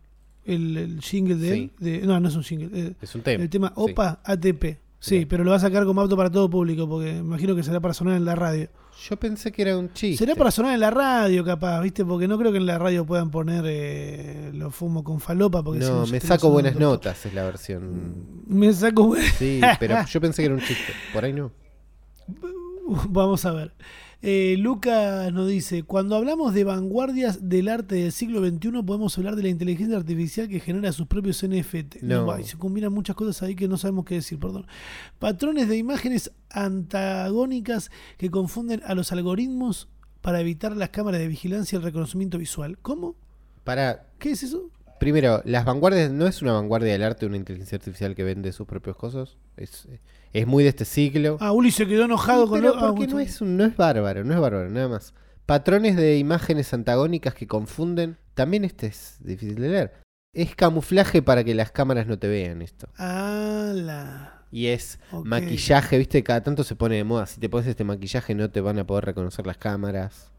[0.45, 1.61] El, el jingle de Sí.
[1.61, 1.73] él.
[2.01, 2.69] de- no, no es un jingle.
[2.73, 3.43] eh, Es un tema.
[3.43, 3.75] el tema sí.
[3.77, 4.79] OPA ATP.
[4.99, 7.63] Sí, pero lo va a sacar como apto para todo público porque me imagino que
[7.63, 8.69] será para sonar en la radio.
[9.09, 10.25] Yo pensé que era un chiste.
[10.25, 12.05] Será para sonar en la radio, capaz, ¿viste?
[12.05, 15.63] Porque no creo que en la radio puedan poner eh, lo fumo con falopa.
[15.63, 18.43] Porque No, me saco buenas notas, es la versión.
[18.47, 19.15] Me saco.
[19.39, 20.93] Sí, pero yo pensé que era un chiste.
[21.13, 21.53] Por ahí no.
[23.09, 23.75] Vamos a ver.
[24.23, 29.37] Eh, Lucas nos dice, cuando hablamos de vanguardias del arte del siglo XXI, podemos hablar
[29.37, 32.03] de la inteligencia artificial que genera sus propios NFT.
[32.03, 32.43] No.
[32.43, 34.67] se combinan muchas cosas ahí que no sabemos qué decir, perdón.
[35.19, 39.89] Patrones de imágenes antagónicas que confunden a los algoritmos
[40.23, 42.79] para evitar las cámaras de vigilancia y el reconocimiento visual.
[42.79, 43.15] ¿Cómo?
[43.65, 44.07] Para.
[44.19, 44.71] ¿Qué es eso?
[44.99, 48.67] Primero, las vanguardias no es una vanguardia del arte una inteligencia artificial que vende sus
[48.67, 49.37] propios cosas.
[49.57, 49.87] Es,
[50.41, 51.37] es muy de este siglo.
[51.41, 53.77] Ah, Uli se quedó enojado con pero lo- ah, porque no es, un- no es
[53.77, 55.15] bárbaro, no es bárbaro, nada más.
[55.47, 58.19] Patrones de imágenes antagónicas que confunden.
[58.35, 59.93] También este es difícil de leer.
[60.35, 62.89] Es camuflaje para que las cámaras no te vean esto.
[62.97, 64.43] Ala.
[64.53, 67.27] Y es maquillaje, viste, cada tanto se pone de moda.
[67.27, 70.31] Si te pones este maquillaje no te van a poder reconocer las cámaras.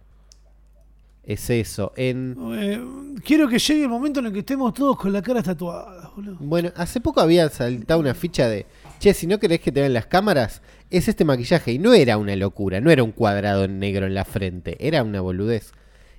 [1.24, 1.92] Es eso.
[1.98, 2.82] En Eh,
[3.26, 6.38] quiero que llegue el momento en el que estemos todos con la cara tatuada, boludo.
[6.40, 8.66] Bueno, hace poco había saltado una ficha de,
[9.00, 11.72] che, si no querés que te vean las cámaras, es este maquillaje.
[11.72, 15.04] Y no era una locura, no era un cuadrado en negro en la frente, era
[15.04, 15.72] una boludez.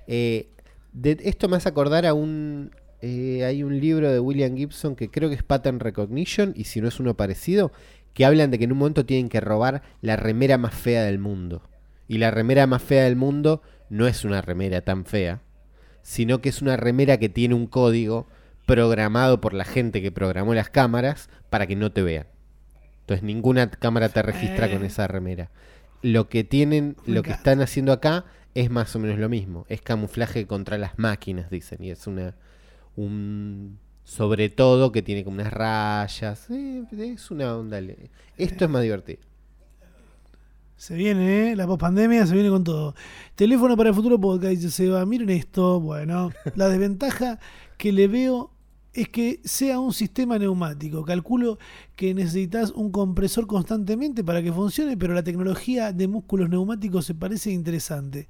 [0.07, 0.49] Eh,
[0.93, 2.71] de, esto me hace acordar a un...
[3.03, 6.81] eh, hay un libro de William Gibson que creo que es Pattern Recognition, y si
[6.81, 7.73] no es uno parecido,
[8.15, 11.19] que hablan de que en un momento tienen que robar la remera más fea del
[11.19, 11.63] mundo.
[12.09, 15.43] Y la remera más fea del mundo no es una remera tan fea,
[16.03, 18.27] sino que es una remera que tiene un código
[18.67, 22.27] programado por la gente que programó las cámaras para que no te vean.
[23.09, 24.75] Entonces ninguna cámara te registra Eh.
[24.75, 25.51] con esa remera.
[26.03, 29.65] Lo que tienen, Me lo que están haciendo acá es más o menos lo mismo.
[29.71, 31.83] Es camuflaje contra las máquinas, dicen.
[31.83, 32.37] Y es una
[32.97, 36.51] un sobre todo que tiene como unas rayas.
[36.51, 37.81] Eh, es una onda.
[38.37, 39.21] Esto es más divertido.
[40.77, 41.57] Se viene, ¿eh?
[41.57, 42.95] La pospandemia se viene con todo.
[43.35, 45.05] Teléfono para el futuro podcast, dice Seba.
[45.07, 45.81] Miren esto.
[45.81, 47.39] Bueno, la desventaja
[47.79, 48.51] que le veo
[48.95, 51.05] es que sea un sistema neumático.
[51.05, 51.59] Calculo
[51.95, 57.15] que necesitas un compresor constantemente para que funcione, pero la tecnología de músculos neumáticos se
[57.15, 58.29] parece interesante.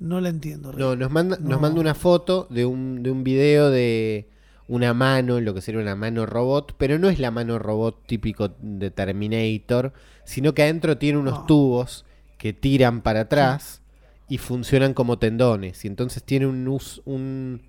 [0.00, 0.72] No la entiendo.
[0.72, 1.58] No, nos manda, nos No.
[1.60, 4.28] manda una foto de un, de un video de
[4.66, 8.48] una mano, lo que sería una mano robot, pero no es la mano robot típico
[8.60, 9.92] de Terminator,
[10.24, 11.46] sino que adentro tiene unos No.
[11.46, 12.04] tubos
[12.38, 13.82] que tiran para atrás
[14.28, 15.84] y funcionan como tendones.
[15.84, 17.62] Y entonces tiene un-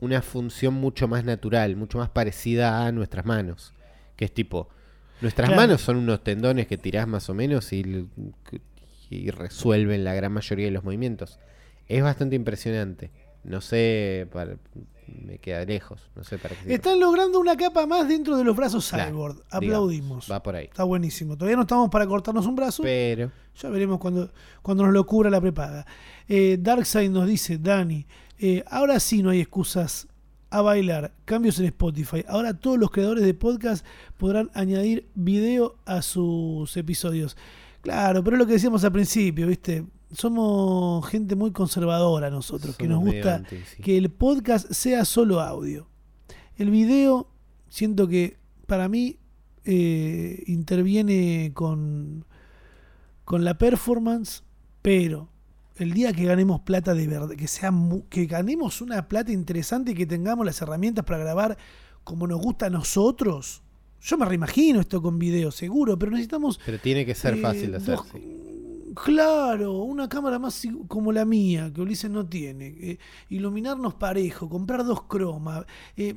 [0.00, 3.72] una función mucho más natural, mucho más parecida a nuestras manos.
[4.16, 4.68] Que es tipo,
[5.20, 5.62] nuestras Claro.
[5.62, 8.06] manos son unos tendones que tirás más o menos y,
[9.10, 11.38] y resuelven la gran mayoría de los movimientos.
[11.88, 13.10] Es bastante impresionante.
[13.44, 14.56] No sé, para-
[15.26, 16.00] me queda lejos.
[16.14, 16.60] No sé para qué.
[16.62, 16.74] sirve.
[16.74, 19.34] Están logrando una capa más dentro de los brazos Claro, Cyborg.
[19.34, 20.28] digamos, Aplaudimos.
[20.30, 20.66] va por ahí.
[20.66, 21.36] Está buenísimo.
[21.36, 22.82] Todavía no estamos para cortarnos un brazo.
[22.82, 24.30] Pero Ya veremos cuando,
[24.62, 25.84] cuando nos lo cubra la prepaga.
[26.28, 28.06] Eh, Darkseid nos dice, Dani,
[28.38, 30.06] eh, ahora sí no hay excusas
[30.50, 31.12] a bailar.
[31.24, 32.24] Cambios en Spotify.
[32.28, 33.84] Ahora todos los creadores de podcast
[34.16, 37.36] podrán añadir video a sus episodios.
[37.82, 39.84] Claro, pero es lo que decíamos al principio, ¿viste?
[40.16, 43.82] Somos gente muy conservadora nosotros, que nos gusta sí.
[43.82, 45.88] que el podcast sea solo audio.
[46.56, 47.28] El video,
[47.68, 49.18] siento que para mí
[49.66, 52.24] eh, interviene con,
[53.26, 54.42] con la performance,
[54.80, 55.28] pero
[55.76, 57.70] el día que ganemos plata de verdad, que sea
[58.08, 61.58] que ganemos una plata interesante y que tengamos las herramientas para grabar
[62.04, 63.62] como nos gusta a nosotros.
[64.00, 67.72] Yo me reimagino esto con video, seguro, pero necesitamos Pero tiene que ser eh, fácil
[67.72, 67.96] de hacer.
[67.96, 68.55] dos- sí.
[69.04, 72.66] Claro, una cámara más como la mía, que Ulises no tiene.
[72.68, 75.64] eh, iluminarnos parejo, comprar dos cromas.
[75.96, 76.14] Eh,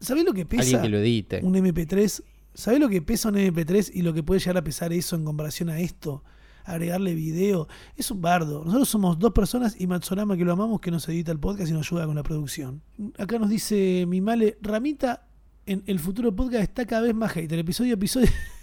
[0.00, 1.40] ¿Sabés lo que Alguien pesa que lo edite.
[1.42, 2.22] un MP3?
[2.54, 5.24] ¿Sabés lo que pesa un MP3 y lo que puede llegar a pesar eso en
[5.24, 6.24] comparación a esto?
[6.64, 7.66] Agregarle video.
[7.96, 8.64] Es un bardo.
[8.64, 11.72] Nosotros somos dos personas y Matsorama, que lo amamos, que nos edita el podcast y
[11.72, 12.82] nos ayuda con la producción.
[13.16, 15.28] Acá nos dice mi male, Ramita,
[15.66, 17.58] en el futuro podcast está cada vez más hater.
[17.58, 18.28] Episodio a episodio.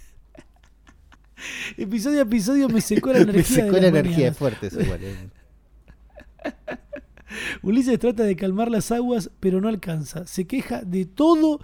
[1.76, 3.56] episodio a episodio me secó la Me energía.
[3.56, 4.38] de secó la energía mañanas.
[4.38, 5.00] fuerte eso igual.
[5.02, 5.28] eh.
[7.62, 10.26] Ulises trata de calmar las aguas, pero no alcanza.
[10.26, 11.60] Se queja de todo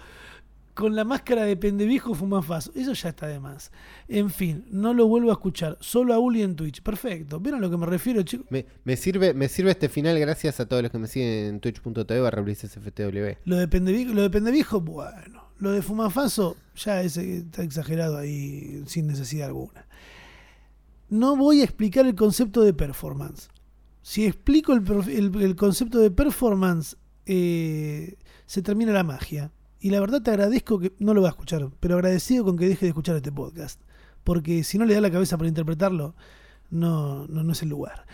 [0.73, 2.71] con la máscara de pendevijo fumafazo.
[2.75, 3.71] Eso ya está de más.
[4.07, 5.77] En fin, no lo vuelvo a escuchar.
[5.79, 6.81] Solo a Uli en Twitch.
[6.81, 7.39] Perfecto.
[7.39, 8.47] ¿Vieron a lo que me refiero, chicos?
[8.49, 11.59] Me, me sirve, me sirve este final gracias a todos los que me siguen en
[11.59, 12.43] twitch.tv barra.
[13.45, 15.42] Lo de pendevijo, lo de pendevijo, bueno.
[15.63, 19.87] Lo de fumafazo, ya ese está exagerado ahí sin necesidad alguna.
[21.07, 23.47] No voy a explicar el concepto de performance.
[24.01, 29.53] Si explico el, concepto de performance, eh, se termina la magia.
[29.79, 32.67] Y la verdad te agradezco que, no lo voy a escuchar, pero agradecido con que
[32.67, 33.79] deje de escuchar este podcast.
[34.25, 36.13] Porque si no le da la cabeza para interpretarlo,
[36.71, 38.05] no, no, no es el lugar.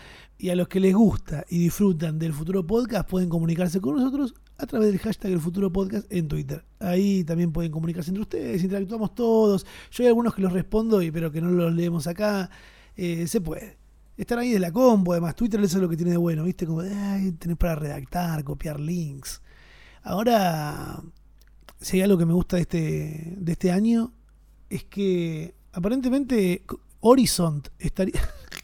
[0.42, 4.32] Y a los que les gusta y disfrutan del futuro podcast pueden comunicarse con nosotros
[4.56, 6.64] a través del hashtag el futuro podcast en Twitter.
[6.78, 9.66] Ahí también pueden comunicarse entre ustedes, interactuamos todos.
[9.90, 12.48] Yo hay algunos que los respondo, y pero que no los leemos acá.
[12.96, 13.76] Eh, se puede.
[14.16, 16.64] Están ahí de la combo, además Twitter eso es lo que tiene de bueno, ¿viste?
[16.64, 19.42] Como, tenés para redactar, copiar links.
[20.02, 21.02] Ahora,
[21.82, 24.14] si hay algo que me gusta de este, de este año,
[24.70, 26.64] es que aparentemente
[27.00, 28.14] Horizont estaría...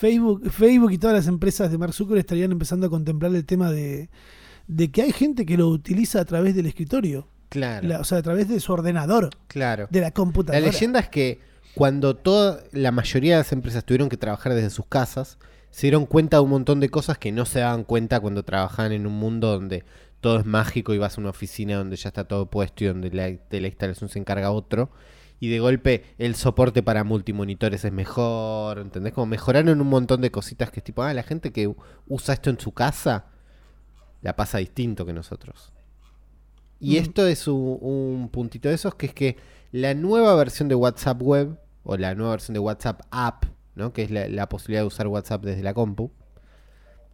[0.00, 3.70] Facebook, Facebook y todas las empresas de Mark Zuckerberg estarían empezando a contemplar el tema
[3.70, 4.08] de,
[4.66, 8.18] de que hay gente que lo utiliza a través del escritorio, Claro, la- o sea,
[8.18, 9.88] a través de su ordenador, claro.
[9.90, 10.64] de la La computadora.
[10.64, 11.40] leyenda es que
[11.74, 15.36] cuando toda la mayoría de las empresas tuvieron que trabajar desde sus casas,
[15.70, 18.92] se dieron cuenta de un montón de cosas que no se daban cuenta cuando trabajaban
[18.92, 19.84] en un mundo donde
[20.20, 23.10] todo es mágico y vas a una oficina donde ya está todo puesto y donde
[23.10, 24.90] la, de la instalación se encarga otro.
[25.40, 29.14] Y de golpe el soporte para multimonitores es mejor, ¿entendés?
[29.14, 31.74] Como mejoraron un montón de cositas que es tipo, ah, la gente que
[32.06, 33.26] usa esto en su casa
[34.22, 35.72] la pasa distinto que nosotros.
[36.78, 37.02] Y Mm.
[37.02, 39.36] esto es un, un puntito de esos que es que
[39.72, 43.92] la nueva versión de WhatsApp Web o la nueva versión de WhatsApp App, ¿no?
[43.94, 46.10] que es la, la posibilidad de usar WhatsApp desde la compu,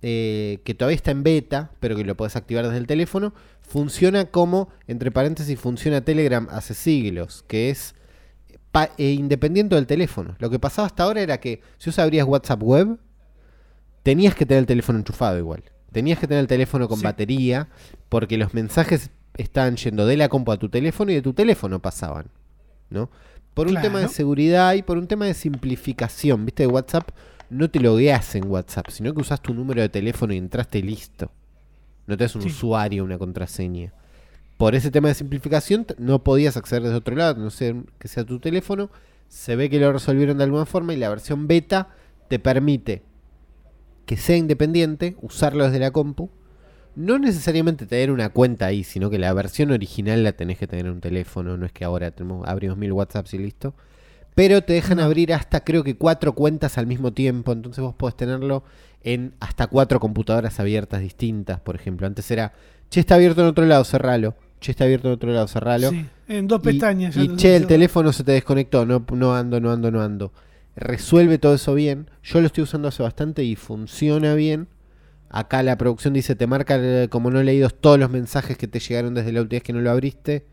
[0.03, 4.27] eh, que todavía está en beta, pero que lo podés activar desde el teléfono, funciona
[4.27, 7.95] como, entre paréntesis, funciona Telegram hace siglos, que es
[8.85, 10.37] eh, independiente del teléfono.
[10.39, 12.99] Lo que pasaba hasta ahora era que si vos abrías WhatsApp Web,
[14.03, 15.63] tenías que tener el teléfono enchufado igual.
[15.93, 17.05] Tenías que tener el teléfono con Sí.
[17.05, 17.69] batería,
[18.09, 21.81] porque los mensajes estaban yendo de la compu a tu teléfono y de tu teléfono
[21.81, 22.27] pasaban,
[22.91, 23.11] ¿no?
[23.55, 23.87] Por un Claro.
[23.89, 26.65] tema de seguridad y por un tema de simplificación, ¿viste?
[26.65, 27.11] De WhatsApp
[27.49, 31.31] no te logueas en WhatsApp, sino que usas tu número de teléfono y entraste listo.
[32.07, 32.49] No te das un Sí.
[32.49, 33.93] usuario, una contraseña.
[34.57, 38.25] Por ese tema de simplificación no podías acceder desde otro lado, no sé que sea
[38.25, 38.91] tu teléfono.
[39.29, 41.89] Se ve que lo resolvieron de alguna forma y la versión beta
[42.29, 43.03] te permite
[44.07, 46.31] que sea independiente, usarlo desde la compu.
[46.95, 50.87] No necesariamente tener una cuenta ahí, sino que la versión original la tenés que tener
[50.87, 51.57] en un teléfono.
[51.59, 53.75] No es que ahora tenemos, abrimos mil WhatsApps y listo.
[54.35, 57.53] Pero te dejan abrir hasta creo que cuatro cuentas al mismo tiempo.
[57.53, 58.65] Entonces vos podés tenerlo
[59.03, 62.07] en hasta cuatro computadoras abiertas distintas, por ejemplo.
[62.07, 62.55] Antes era,
[62.89, 64.35] che, está abierto en otro lado, cerralo.
[64.61, 65.91] Che, está abierto en otro lado, cerralo.
[65.91, 67.17] Sí, en dos Y- pestañas.
[67.17, 70.33] Y, te- che, el teléfono se te desconectó, no, no ando, no ando, no ando.
[70.75, 72.11] Resuelve todo eso bien.
[72.23, 74.69] Yo lo estoy usando hace bastante y funciona bien.
[75.29, 78.79] Acá la producción dice, te marca eh, como no leídos todos los mensajes que te
[78.81, 80.47] llegaron desde la última vez que no lo abriste.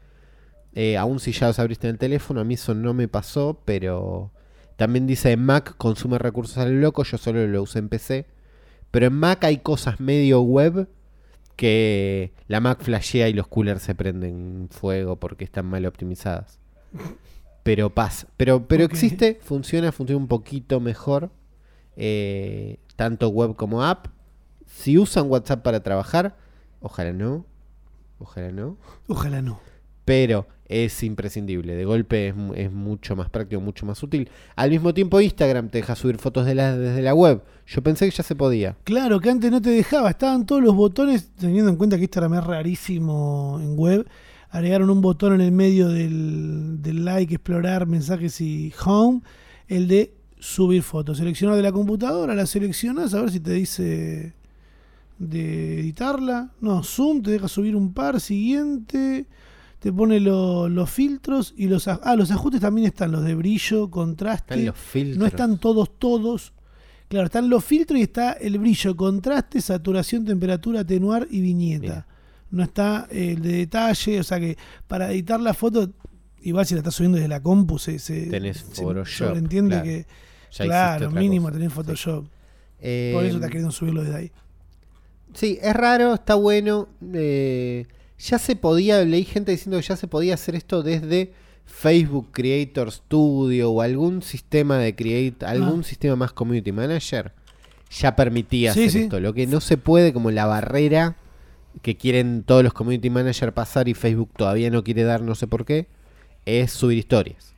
[0.75, 3.61] Eh, aún si ya los abriste en el teléfono, a mí eso no me pasó,
[3.65, 4.31] pero
[4.75, 8.25] también dice en Mac consume recursos al loco, yo solo lo usé en PC.
[8.91, 10.87] Pero en Mac hay cosas medio web
[11.55, 16.59] que la Mac flashea y los coolers se prenden fuego porque están mal optimizadas.
[17.63, 18.27] Pero pasa.
[18.37, 21.31] Pero, pero existe, funciona, funciona un poquito mejor.
[21.95, 24.07] eh, tanto web como app.
[24.65, 26.37] Si usan WhatsApp para trabajar,
[26.81, 27.45] ojalá no.
[28.19, 28.77] Ojalá no.
[29.07, 29.59] Ojalá no.
[30.05, 31.75] Pero es imprescindible.
[31.75, 34.29] De golpe es, mu- es mucho más práctico, mucho más útil.
[34.55, 37.41] Al mismo tiempo, Instagram te deja subir fotos de la, desde la web.
[37.67, 38.75] Yo pensé que ya se podía.
[38.83, 42.33] Claro, que antes no te dejaba, estaban todos los botones, teniendo en cuenta que Instagram
[42.35, 44.07] es rarísimo en web,
[44.49, 49.21] agregaron un botón en el medio del, del like, explorar, mensajes y home,
[49.67, 51.19] el de subir fotos.
[51.19, 54.33] Seleccionar de la computadora, la seleccionas, a ver si te dice
[55.19, 56.51] de editarla.
[56.59, 59.25] No, zoom, te deja subir un par, siguiente,
[59.83, 61.89] te pone lo- los filtros y los...
[61.89, 64.53] Ah, los ajustes también están, los de brillo, contraste.
[64.53, 65.17] Están los filtros.
[65.17, 66.53] No están todos, todos.
[67.09, 71.81] Claro, están los filtros y está el brillo, contraste, saturación, temperatura, atenuar y viñeta.
[71.81, 72.07] Mira.
[72.49, 75.89] No está eh, el de detalle, o sea que para editar la foto,
[76.43, 79.83] igual si la estás subiendo desde la compu, se, se, Tenés se Photoshop, entiende claro.
[79.83, 80.05] que,
[80.51, 81.57] Ya claro, mínimo cosa.
[81.57, 82.25] tenés Photoshop.
[82.79, 84.31] Eh, Por eso está queriendo subirlo desde ahí.
[85.33, 86.87] Sí, es raro, está bueno.
[87.13, 87.85] eh,
[88.25, 91.33] ya se podía, leí gente diciendo que ya se podía hacer esto desde
[91.65, 95.83] Facebook Creator Studio o algún sistema de create, algún Ah.
[95.83, 97.33] sistema más community manager.
[97.91, 98.99] Ya permitía Sí, hacer sí.
[99.03, 99.19] esto.
[99.19, 101.17] Lo que no se puede, como la barrera
[101.81, 105.47] que quieren todos los community managers pasar y Facebook todavía no quiere dar, no sé
[105.47, 105.87] por qué,
[106.45, 107.53] es subir historias.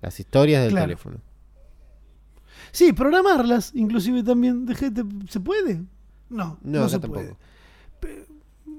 [0.00, 0.86] Las historias del Claro.
[0.86, 1.16] teléfono.
[2.72, 4.66] Sí, programarlas, inclusive también.
[4.66, 5.76] de gente- ¿Se puede?
[6.28, 7.22] No, No, no, se tampoco.
[8.00, 8.26] puede.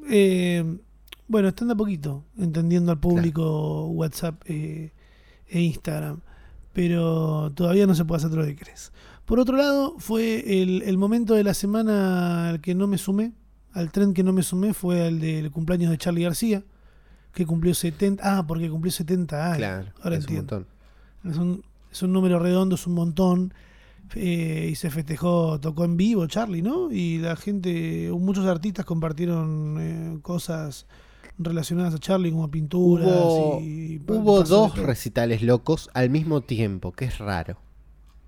[0.10, 0.80] Eh,
[1.28, 4.92] bueno, están de a poquito entendiendo al público WhatsApp eh,
[5.48, 6.22] e Instagram.
[6.74, 8.92] Pero todavía no se puede hacer todo lo que crees.
[9.26, 13.34] Por otro lado, fue el, el momento de la semana al que no me sumé.
[13.74, 16.64] Al tren que no me sumé fue el del cumpleaños de Charlie García,
[17.34, 18.24] que cumplió 70.
[18.26, 19.58] Ah, porque cumplió 70 años.
[19.58, 20.66] Claro, ahora es un montón.
[21.24, 23.54] Es un, es un número redondo, es un montón.
[24.16, 26.92] Eh, y se festejó, tocó en vivo Charlie, ¿no?
[26.92, 30.86] Y la gente, muchos artistas compartieron eh, cosas
[31.38, 33.08] relacionadas a Charlie, como pinturas.
[33.08, 37.58] Hubo, y hubo de dos recitales locos al mismo tiempo, que es raro.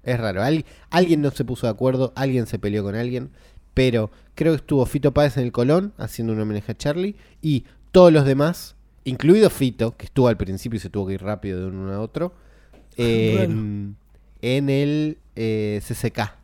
[0.04, 0.42] Es raro.
[0.44, 3.30] Al- alguien no se puso de acuerdo, alguien se peleó con alguien,
[3.74, 7.66] pero creo que estuvo Fito Páez en el Colón haciendo un homenaje a Charlie y
[7.92, 11.60] todos los demás, incluido Fito, que estuvo al principio y se tuvo que ir rápido
[11.60, 12.34] de uno a otro,
[12.98, 13.96] en,
[14.42, 16.36] en el eh, CCK,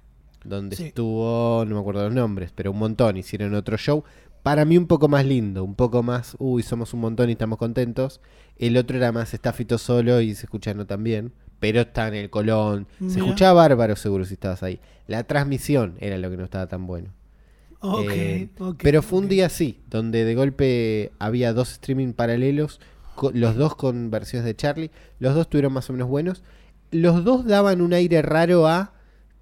[0.44, 0.84] donde Sí.
[0.86, 4.04] estuvo, no me acuerdo los nombres, pero un montón, hicieron otro show.
[4.44, 7.58] Para mí un poco más lindo, un poco más, uy, somos un montón y estamos
[7.58, 8.22] contentos.
[8.58, 12.08] El otro era más, está Fito solo y se escucha no tan bien, pero está
[12.08, 12.88] en el Colón.
[13.08, 14.80] Se escuchaba bárbaro seguro si estabas ahí.
[15.08, 17.10] La transmisión era lo que no estaba tan bueno.
[18.10, 18.48] Eh,
[18.82, 22.80] pero fue un día así, donde de golpe había dos streaming paralelos,
[23.34, 26.44] los dos con versiones de Charlie, los dos tuvieron más o menos buenos,
[26.92, 28.94] los dos daban un aire raro a,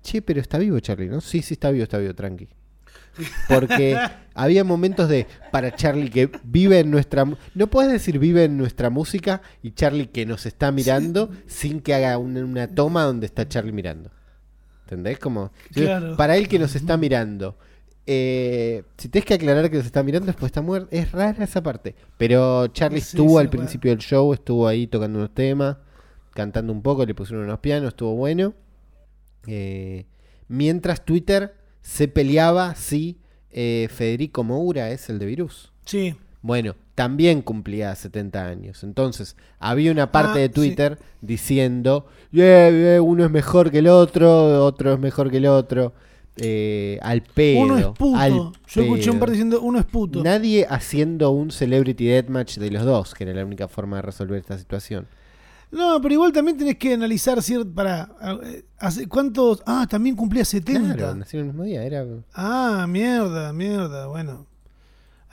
[0.03, 1.21] che, pero está vivo Charlie, ¿no?
[1.21, 2.47] Sí, sí, está vivo, está vivo, tranqui.
[3.47, 3.97] Porque
[4.33, 7.25] había momentos de, para Charlie que vive en nuestra...
[7.53, 11.93] No puedes decir vive en nuestra música y Charlie que nos está mirando sin que
[11.93, 14.11] haga una, una toma donde está Charlie mirando.
[14.83, 15.17] ¿Entendés?
[15.19, 16.15] Como, Claro.
[16.17, 17.57] para él que nos está mirando.
[18.07, 20.89] eh, si tienes que aclarar que nos está mirando, después está muerto.
[20.91, 21.95] Es rara esa parte.
[22.17, 25.77] Pero Charlie Sí, estuvo sí, al principio del show, estuvo ahí tocando unos temas,
[26.35, 28.53] cantando un poco, le pusieron unos pianos, estuvo bueno.
[29.47, 30.05] Eh,
[30.47, 33.17] mientras Twitter se peleaba si
[33.51, 35.71] eh, Federico Moura es el de Virus.
[35.85, 38.83] Sí, Bueno, también cumplía 70 años.
[38.83, 40.53] Entonces, había una parte Ah, de sí.
[40.53, 45.47] Twitter diciendo, "Yeah, yeah, uno es mejor que el otro, otro es mejor que el
[45.47, 45.93] otro.
[46.37, 47.61] eh, al pedo.
[47.61, 48.17] uno es puto.
[48.17, 49.19] al Yo escuché un pedo".
[49.21, 50.21] par diciendo uno es puto.
[50.21, 54.37] Nadie haciendo un celebrity deathmatch de los dos, que era la única forma de resolver
[54.39, 55.07] esta situación.
[55.71, 57.73] No, pero igual también tenés que analizar cierto.
[57.73, 58.09] Para.
[58.77, 59.61] ¿Hace cuántos.?
[59.65, 60.95] Ah, también cumplía 70.
[60.95, 62.05] Claro, el mismo día, era...
[62.33, 64.07] Ah, mierda, mierda.
[64.07, 64.47] Bueno.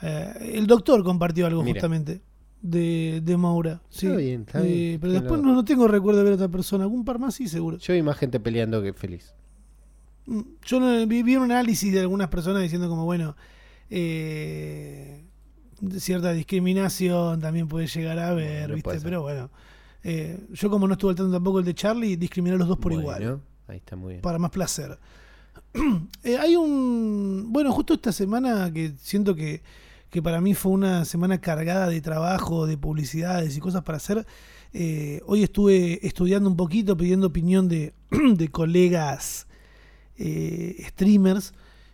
[0.02, 1.74] Eh, el doctor compartió algo Mira.
[1.74, 2.22] justamente
[2.60, 3.80] de, de Maura.
[3.88, 4.06] Sí.
[4.06, 5.00] Está bien, está Eh, bien.
[5.00, 6.84] Pero después no, no tengo recuerdo de ver a otra persona.
[6.84, 7.76] Algún par más sí, seguro.
[7.78, 9.32] Yo vi más gente peleando que feliz.
[10.26, 13.36] Mm, Yo no, vi, vi un análisis de algunas personas diciendo como, bueno,
[13.90, 15.24] eh,
[15.98, 19.00] cierta discriminación también puede llegar a haber, No ¿viste?
[19.02, 19.50] Pero bueno,
[20.02, 22.78] eh, yo como no estuve al tanto tampoco el de Charlie, discriminé a los dos
[22.78, 24.22] por Bueno, igual, Ahí está muy bien.
[24.22, 24.98] para más placer.
[26.24, 27.46] Eh, hay un...
[27.48, 29.62] Bueno, justo esta semana que siento que,
[30.10, 34.26] que para mí fue una semana cargada de trabajo, de publicidades y cosas para hacer.
[34.72, 37.94] eh, hoy estuve estudiando un poquito, pidiendo opinión de,
[38.36, 39.46] de colegas
[40.18, 41.52] streamers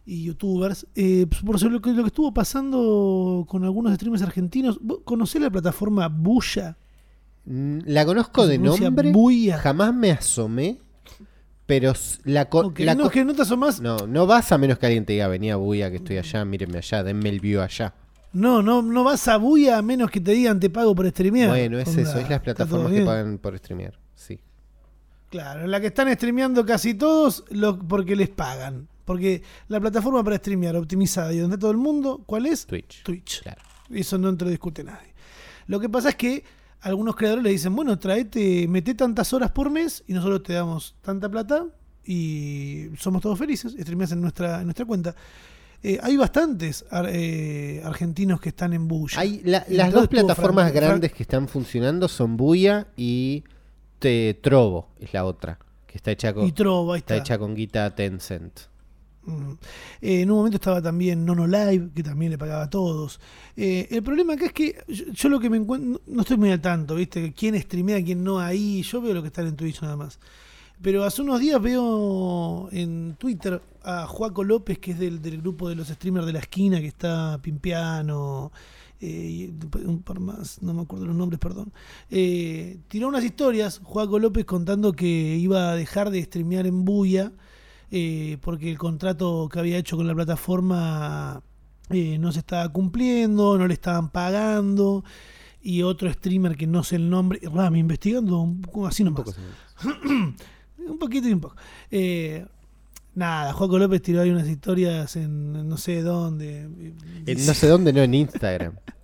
[0.09, 4.79] y youtubers eh, por sobre lo que, lo que estuvo pasando con algunos streamers argentinos.
[4.81, 6.79] ¿Vos ¿Conocés la plataforma Buya?
[7.51, 9.57] Mm, La conozco de nombre, Buya.
[9.59, 10.79] jamás me asomé,
[11.65, 11.93] pero
[12.25, 13.81] la, co- Ok, la no, co- es que no te asomás.
[13.81, 16.79] no, no vas a menos que alguien te diga, venía Buya, que estoy allá, mírenme
[16.79, 17.95] allá, denme el view allá.
[18.35, 21.49] No, no, no vas a Buya a menos que te digan te pago por streamear.
[21.49, 24.39] Bueno, es Onda, eso, es las plataformas que pagan por streamear, sí.
[25.31, 28.89] Claro, la que están streameando casi todos lo- porque les pagan.
[29.07, 32.67] Porque la plataforma para streamear optimizada y donde está todo el mundo, ¿cuál es?
[32.67, 33.03] Twitch.
[33.05, 33.41] Twitch.
[33.43, 33.63] Claro.
[33.91, 35.15] Eso no te lo discute nadie.
[35.67, 36.45] Lo que pasa es que
[36.81, 40.95] algunos creadores le dicen, bueno, traete, mete tantas horas por mes y nosotros te damos
[41.03, 41.67] tanta plata
[42.05, 45.15] y somos todos felices, streameas en nuestra, en nuestra cuenta.
[45.83, 49.21] Eh, hay bastantes ar- eh, argentinos que están en Bulla.
[49.21, 53.45] Hay la- las dos plataformas grandes que están funcionando son Buya y
[53.99, 57.25] te, Trovo, es la otra, que está hecha con, y Trovo, ahí está está.
[57.35, 58.61] hecha con guita Tencent.
[59.29, 59.53] Mm.
[60.01, 63.21] Eh, en un momento estaba también Nono Live, que también le pagaba a todos.
[63.57, 66.61] Eh, el problema acá es que yo, lo que me encuentro, no estoy muy al
[66.61, 67.33] tanto, ¿viste?
[67.33, 68.83] ¿Quién streamea, quién no ahí?
[68.83, 70.19] Yo veo lo que están en Twitch nada más.
[70.81, 75.75] Pero hace unos días veo en Twitter a Juaco López, que es del, grupo de
[75.75, 78.53] los streamers de la esquina, que está Pimpiano,
[79.01, 79.53] eh,
[79.85, 81.73] un par más, no me acuerdo los nombres, perdón.
[82.11, 87.33] Eh, tiró unas historias, Juaco López contando que iba a dejar de streamear en Buya,
[87.91, 91.43] eh, porque el contrato que había hecho con la plataforma
[91.91, 95.05] eh, no se estaba cumpliendo, no le estaban pagando.
[95.61, 99.25] Y otro streamer que no sé el nombre, Rami, investigando un poco así Un nomás.
[99.25, 99.37] poco
[99.77, 100.35] así.
[100.89, 101.55] Un poquito y un poco.
[101.91, 102.47] Eh,
[103.15, 106.61] nada, Juaco López tiró ahí unas historias en, en no sé dónde.
[107.27, 108.75] En no sé dónde, no, en Instagram.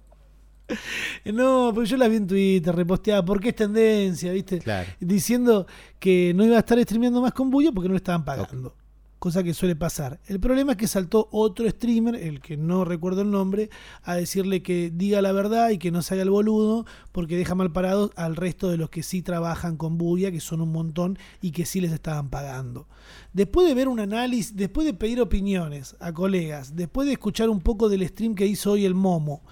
[1.25, 4.59] No, pero yo la vi en Twitter, reposteada, porque es tendencia, ¿viste?
[4.59, 4.89] Claro.
[5.01, 5.67] Diciendo
[5.99, 8.75] que no iba a estar streameando más con Buyo porque no le estaban pagando.
[9.19, 10.21] Cosa que suele pasar.
[10.27, 13.71] El problema es que saltó otro streamer, el que no recuerdo el nombre,
[14.03, 17.55] a decirle que diga la verdad y que no se haga el boludo, porque deja
[17.55, 21.19] mal parados al resto de los que sí trabajan con Buya, que son un montón
[21.41, 22.87] y que sí les estaban pagando.
[23.33, 27.61] Después de ver un análisis, después de pedir opiniones a colegas, después de escuchar un
[27.61, 29.43] poco del stream que hizo hoy el Momo,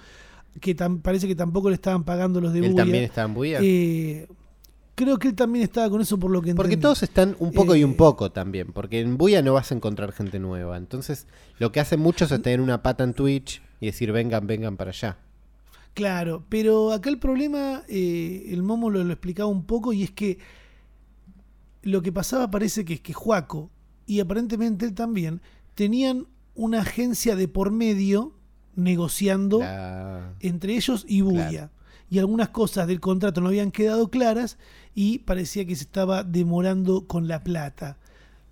[0.59, 2.83] que parece que tampoco le estaban pagando los de Él Buya.
[2.83, 3.59] también está en Buya.
[3.61, 4.27] Eh,
[4.95, 6.81] creo que él también estaba con eso por lo que Porque entendí.
[6.83, 8.71] todos están un poco y Eh, un poco también.
[8.73, 10.77] Porque en Buya no vas a encontrar gente nueva.
[10.77, 11.27] Entonces,
[11.59, 14.91] lo que hacen muchos es tener una pata en Twitch y decir, vengan, vengan para
[14.91, 15.17] allá.
[15.95, 20.11] Claro, pero acá el problema, eh, el Momo lo, lo explicaba un poco y es
[20.11, 20.39] que
[21.83, 23.69] lo que pasaba parece que es que Juaco
[24.07, 25.41] y aparentemente él también
[25.75, 28.33] tenían una agencia de por medio
[28.75, 29.61] negociando
[30.39, 31.49] entre ellos y Buya.
[31.49, 31.69] Claro.
[32.09, 34.57] Y algunas cosas del contrato no habían quedado claras
[34.93, 37.97] y parecía que se estaba demorando con la plata.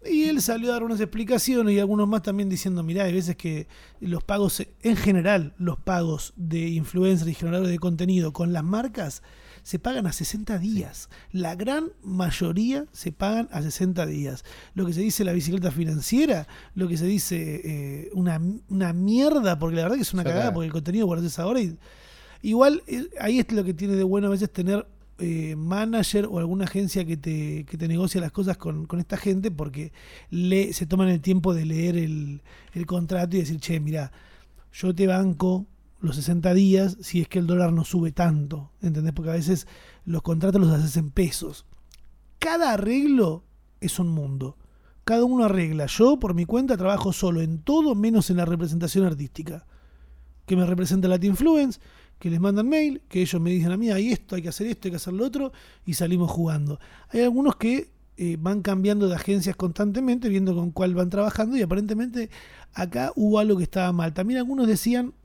[0.09, 3.35] Y él salió a dar unas explicaciones y algunos más también diciendo, mirá, hay veces
[3.35, 3.67] que
[3.99, 9.21] los pagos, en general, los pagos de influencers y generadores de contenido con las marcas
[9.63, 11.09] se pagan a 60 días.
[11.31, 14.43] La gran mayoría se pagan a 60 días.
[14.73, 19.59] Lo que se dice la bicicleta financiera, lo que se dice eh, una, una mierda,
[19.59, 21.77] porque la verdad que es una cagada, porque el contenido haces ahora y
[22.41, 24.87] igual eh, ahí es lo que tiene de bueno a veces tener
[25.21, 29.17] eh, manager o alguna agencia que te, que te negocia las cosas con, con esta
[29.17, 29.93] gente porque
[30.31, 32.41] le, se toman el tiempo de leer el,
[32.73, 34.11] el contrato y decir, che, mira,
[34.73, 35.67] yo te banco
[35.99, 39.13] los 60 días si es que el dólar no sube tanto, ¿entendés?
[39.13, 39.67] Porque a veces
[40.05, 41.65] los contratos los haces en pesos.
[42.39, 43.43] Cada arreglo
[43.79, 44.57] es un mundo.
[45.03, 45.85] Cada uno arregla.
[45.85, 49.65] Yo, por mi cuenta, trabajo solo en todo menos en la representación artística.
[50.47, 51.79] Que me representa Latin Influence,
[52.21, 54.67] que les mandan mail, que ellos me dicen a mí, hay esto, hay que hacer
[54.67, 55.51] esto, hay que hacer lo otro,
[55.85, 56.79] y salimos jugando.
[57.09, 61.63] Hay algunos que eh, van cambiando de agencias constantemente, viendo con cuál van trabajando, y
[61.63, 62.29] aparentemente
[62.73, 64.13] acá hubo algo que estaba mal.
[64.13, 65.15] También algunos decían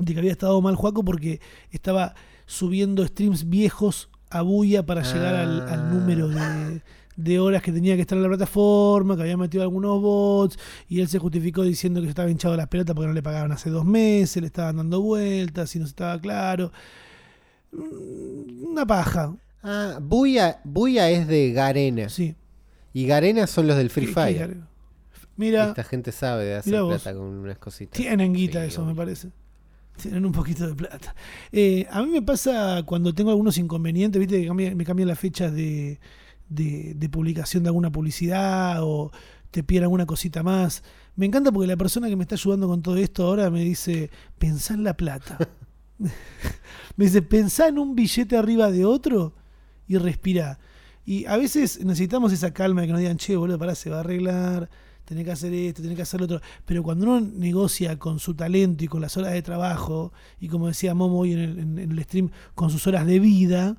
[0.00, 5.36] de que había estado mal Juaco porque estaba subiendo streams viejos a Buya para llegar
[5.36, 5.90] al, al Ah.
[5.92, 6.82] número de,
[7.16, 10.58] de horas que tenía que estar en la plataforma, que había metido algunos bots,
[10.88, 13.52] y él se justificó diciendo que se estaba hinchado las pelotas porque no le pagaban
[13.52, 16.70] hace dos meses, le estaban dando vueltas y no estaba claro.
[17.72, 22.08] Mm, Una paja, Ah, Buya, Buya es de Garena.
[22.08, 22.34] sí.
[22.92, 24.48] Y Garena son los del Free ¿Qué- Fire.
[24.54, 24.60] qué-
[25.36, 27.92] Mira, Esta gente sabe de hacer plata con unas cositas.
[27.98, 29.28] Tienen guita Sí, eso, me parece.
[30.00, 31.14] Tienen un poquito de plata.
[31.52, 35.52] Eh, a mí me pasa cuando tengo algunos inconvenientes, viste, que me cambian las fechas
[35.52, 35.98] de,
[36.48, 39.10] de- de publicación de alguna publicidad o
[39.50, 40.82] te piden alguna cosita más.
[41.14, 44.10] Me encanta porque la persona que me está ayudando con todo esto ahora me dice,
[44.38, 45.38] pensá en la plata.
[46.96, 49.34] me dice, pensá en un billete arriba de otro
[49.88, 50.58] y respira.
[51.04, 53.98] Y a veces necesitamos esa calma de que nos digan, che, boludo, pará, se va
[53.98, 54.68] a arreglar,
[55.04, 56.40] tenés que hacer esto, tenés que hacer lo otro.
[56.64, 60.66] Pero cuando uno negocia con su talento y con las horas de trabajo, y como
[60.66, 63.76] decía Momo hoy en- en el stream, con sus horas de vida,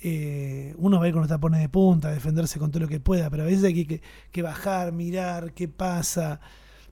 [0.00, 2.88] eh, uno va a ir con los tapones de punta, a defenderse con todo lo
[2.88, 6.40] que pueda, pero a veces hay que, que- que bajar, mirar qué pasa.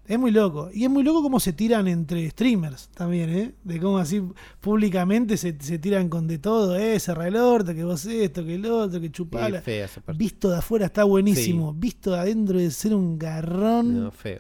[0.09, 0.71] Es muy loco.
[0.73, 3.55] Y es muy loco cómo se tiran entre streamers también, ¿eh?
[3.65, 4.23] De cómo así
[4.61, 6.99] públicamente se, se tiran con de todo, ¿eh?
[7.01, 9.61] Cerra el orto, que vos esto, que el otro, que Sí, chupala.
[9.61, 9.89] fea.
[10.17, 11.73] Visto de afuera está buenísimo.
[11.75, 14.05] Visto de adentro de ser un garrón.
[14.05, 14.39] No, feo.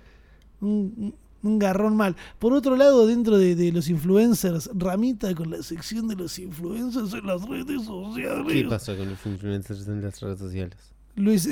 [0.60, 1.14] Un,
[1.46, 2.16] un- garrón mal.
[2.38, 7.12] Por otro lado, dentro de, de los influencers, Ramita con la sección de los influencers
[7.14, 8.46] en las redes sociales.
[8.52, 10.76] ¿Qué pasó con los influencers en las redes sociales?
[11.14, 11.48] Luis,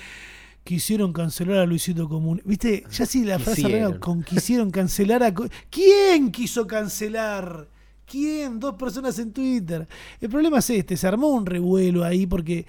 [0.64, 2.42] quisieron cancelar a Luisito Común.
[2.44, 2.84] ¿Viste?
[2.90, 5.32] Ya sí la frase arranca con quisieron cancelar a...
[5.70, 7.68] ¿Quién quiso cancelar?
[8.06, 8.58] ¿Quién?
[8.60, 9.86] Dos personas en Twitter.
[10.20, 12.66] El problema es este, se armó un revuelo ahí porque,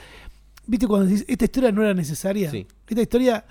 [0.66, 2.52] ¿viste cuando decís, esta historia no era necesaria?
[2.52, 2.66] Sí.
[2.88, 3.46] Esta historia...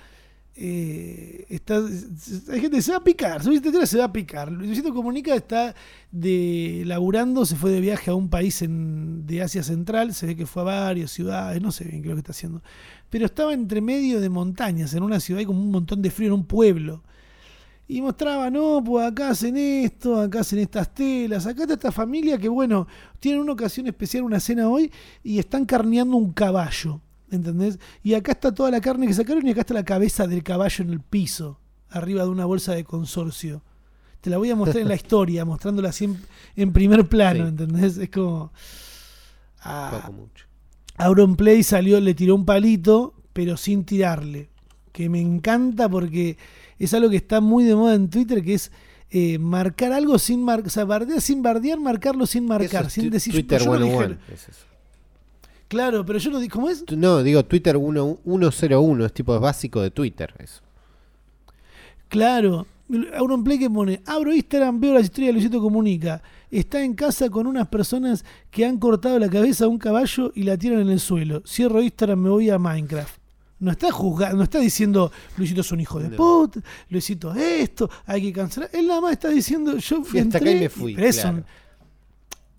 [0.55, 4.51] eh, está, hay gente que se va a picar, historia se va a picar.
[4.51, 5.73] Luisito Comunica está
[6.11, 10.35] de laburando, se fue de viaje a un país en- de Asia Central, se ve
[10.35, 12.61] que fue a varias ciudades, no sé bien qué es lo que está haciendo
[13.09, 16.27] pero estaba entre medio de montañas, en una ciudad, hay como un montón de frío,
[16.27, 17.03] en un pueblo.
[17.87, 22.37] Y mostraba, no, pues acá hacen esto, acá hacen estas telas, acá está esta familia
[22.37, 22.87] que, bueno,
[23.19, 24.91] tienen una ocasión especial, una cena hoy,
[25.23, 27.79] y están carneando un caballo, ¿entendés?
[28.03, 30.83] Y acá está toda la carne que sacaron y acá está la cabeza del caballo
[30.83, 31.59] en el piso,
[31.89, 33.63] arriba de una bolsa de consorcio.
[34.21, 36.17] te la voy a mostrar en la historia, mostrándola así en,
[36.55, 37.49] en primer plano, Sí.
[37.49, 37.97] ¿entendés?
[37.97, 38.51] Es como...
[39.61, 40.45] ah, Poco mucho.
[40.97, 44.49] Auronplay salió, le tiró un palito, pero sin tirarle.
[44.91, 46.37] Que me encanta porque
[46.77, 48.71] es algo que está muy de moda en Twitter, que es
[49.11, 53.09] eh, marcar algo sin marcar, o sea, bardear sin bardear, marcarlo sin marcar, es sin
[53.09, 54.19] decir Twitter yo no dije- 101.
[54.33, 54.65] es eso.
[55.69, 56.83] Claro, pero yo no dije, ¿cómo es?
[56.91, 60.61] No, digo Twitter 1- 101, es tipo es básico de Twitter eso.
[62.09, 62.65] Claro.
[63.15, 66.23] Auronplay que pone, abro Instagram, veo la historia de Luisito Comunica.
[66.49, 70.41] Está en casa con unas personas que han cortado la cabeza a un caballo y
[70.41, 71.43] la tiran en el suelo.
[71.45, 73.19] Cierro Instagram, me voy a Minecraft.
[73.59, 76.15] No está juzgando, no está diciendo Luisito es un hijo de No.
[76.17, 78.71] puta, Luisito esto, hay que cancelar.
[78.73, 81.37] Él nada más está diciendo, yo Fui hasta acá y me fui, pero es, claro.
[81.37, 81.45] un,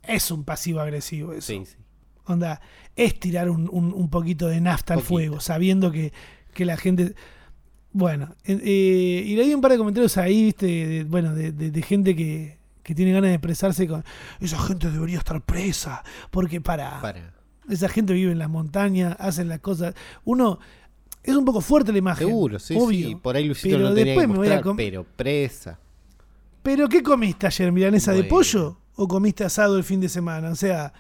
[0.05, 1.49] es un pasivo agresivo eso.
[1.49, 1.77] Sí, sí.
[2.31, 2.61] Onda,
[2.97, 6.13] es tirar un, un- un poquito de nafta al fuego, sabiendo que,
[6.55, 7.15] que la gente.
[7.93, 11.83] Bueno, eh, y leí un par de comentarios ahí, viste, de, bueno, de, de- de
[11.83, 14.05] gente que, que tiene ganas de expresarse con.
[14.41, 17.01] Esa gente debería estar presa, porque para.
[17.01, 17.35] Para.
[17.69, 19.95] Esa gente vive en las montañas, hacen las cosas.
[20.25, 20.59] Uno.
[21.23, 22.27] Es un poco fuerte la imagen.
[22.29, 23.09] Seguro, sí, obvio.
[23.09, 23.15] sí.
[23.15, 25.79] Por ahí Luisito Pero no tenía que después me voy a mostrar, com- pero presa.
[26.63, 27.71] Pero ¿qué comiste ayer?
[27.73, 28.79] ¿Milanesa de pollo?
[28.97, 30.49] ¿O comiste asado el fin de semana?
[30.51, 30.93] O sea,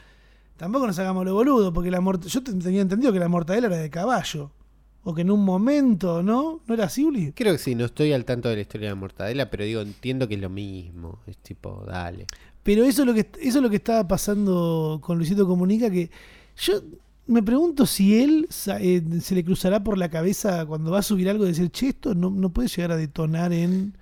[0.61, 3.68] tampoco nos hagamos lo boludo, porque la mort yo te- tenía entendido que la mortadela
[3.68, 4.52] era de caballo.
[5.02, 6.61] O que en un momento, ¿no?
[6.66, 7.32] ¿No era así, Uli?
[7.32, 9.80] Creo que sí, no estoy al tanto de la historia de la mortadela, pero digo,
[9.80, 11.20] entiendo que es lo mismo.
[11.26, 12.26] Es tipo, dale.
[12.62, 16.11] Pero eso es lo que eso es lo que estaba pasando con Luisito Comunica, que
[16.58, 16.74] yo
[17.26, 18.46] me pregunto si él
[18.78, 21.88] eh, se le cruzará por la cabeza cuando va a subir algo y decir, che,
[21.88, 23.94] esto no, no puede llegar a detonar en,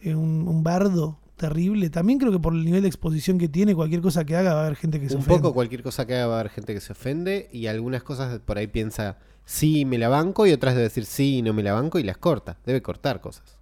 [0.00, 1.90] en un, un bardo terrible.
[1.90, 4.60] También creo que por el nivel de exposición que tiene, cualquier cosa que haga va
[4.62, 5.38] a haber gente que se Un ofende.
[5.40, 8.38] poco cualquier cosa que haga va a haber gente que se ofende y algunas cosas
[8.40, 11.72] por ahí piensa, sí, me la banco y otras debe decir, sí, no me la
[11.72, 12.58] banco y las corta.
[12.64, 13.58] Debe cortar cosas.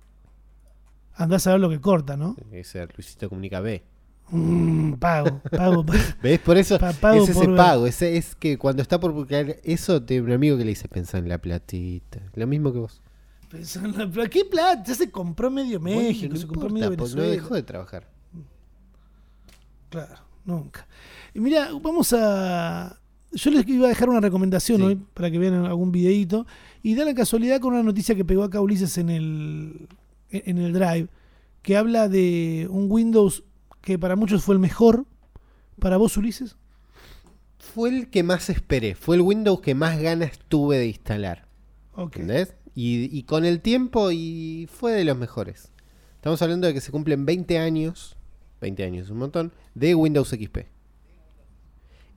[1.15, 2.37] Andás a ver lo que corta, ¿no?
[2.53, 3.83] Ese Luisito Comunica B.
[4.31, 5.85] Mm, pago, pago.
[5.85, 5.99] pago.
[6.23, 6.39] ¿Ves?
[6.39, 7.87] Por eso Pa- pago es ese por pago.
[7.87, 11.19] Ese es que cuando está por publicar eso, te un amigo que le dice, pensá
[11.19, 12.21] en la platita.
[12.35, 13.03] Lo mismo que vos.
[13.53, 14.83] Pla- ¿Qué plata?
[14.87, 17.43] Ya se compró medio México, Bueno, no se compró importa, medio pues, no Venezuela.
[17.43, 18.09] dejó de trabajar.
[19.91, 20.87] Claro, nunca.
[21.35, 22.99] Y mira, vamos a.
[23.33, 24.85] Yo les iba a dejar una recomendación Sí.
[24.85, 26.47] hoy para que vean algún videíto.
[26.83, 29.89] Y da la casualidad con una noticia que pegó acá Ulises en el,
[30.31, 31.09] en el Drive,
[31.63, 33.45] que habla de un Windows
[33.81, 35.07] que para muchos fue el mejor.
[35.79, 36.57] ¿Para vos, Ulises?
[37.59, 38.95] Fue el que más esperé.
[38.95, 41.47] Fue el Windows que más ganas tuve de instalar.
[41.95, 42.17] Ok.
[42.17, 42.55] ¿Entendés?
[42.75, 45.71] Y, y con el tiempo y fue de los mejores.
[46.17, 48.17] Estamos hablando de que se cumplen 20 años,
[48.61, 50.59] 20 años, un montón, de Windows XP.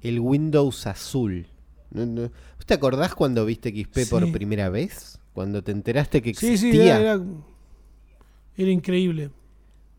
[0.01, 1.47] El Windows azul.
[1.91, 4.31] No, no- ¿Vos te acordás cuando viste XP por Sí.
[4.31, 5.19] primera vez?
[5.33, 6.71] Cuando te enteraste que Sí, existía.
[6.71, 7.21] sí, era, era,
[8.57, 9.31] era increíble.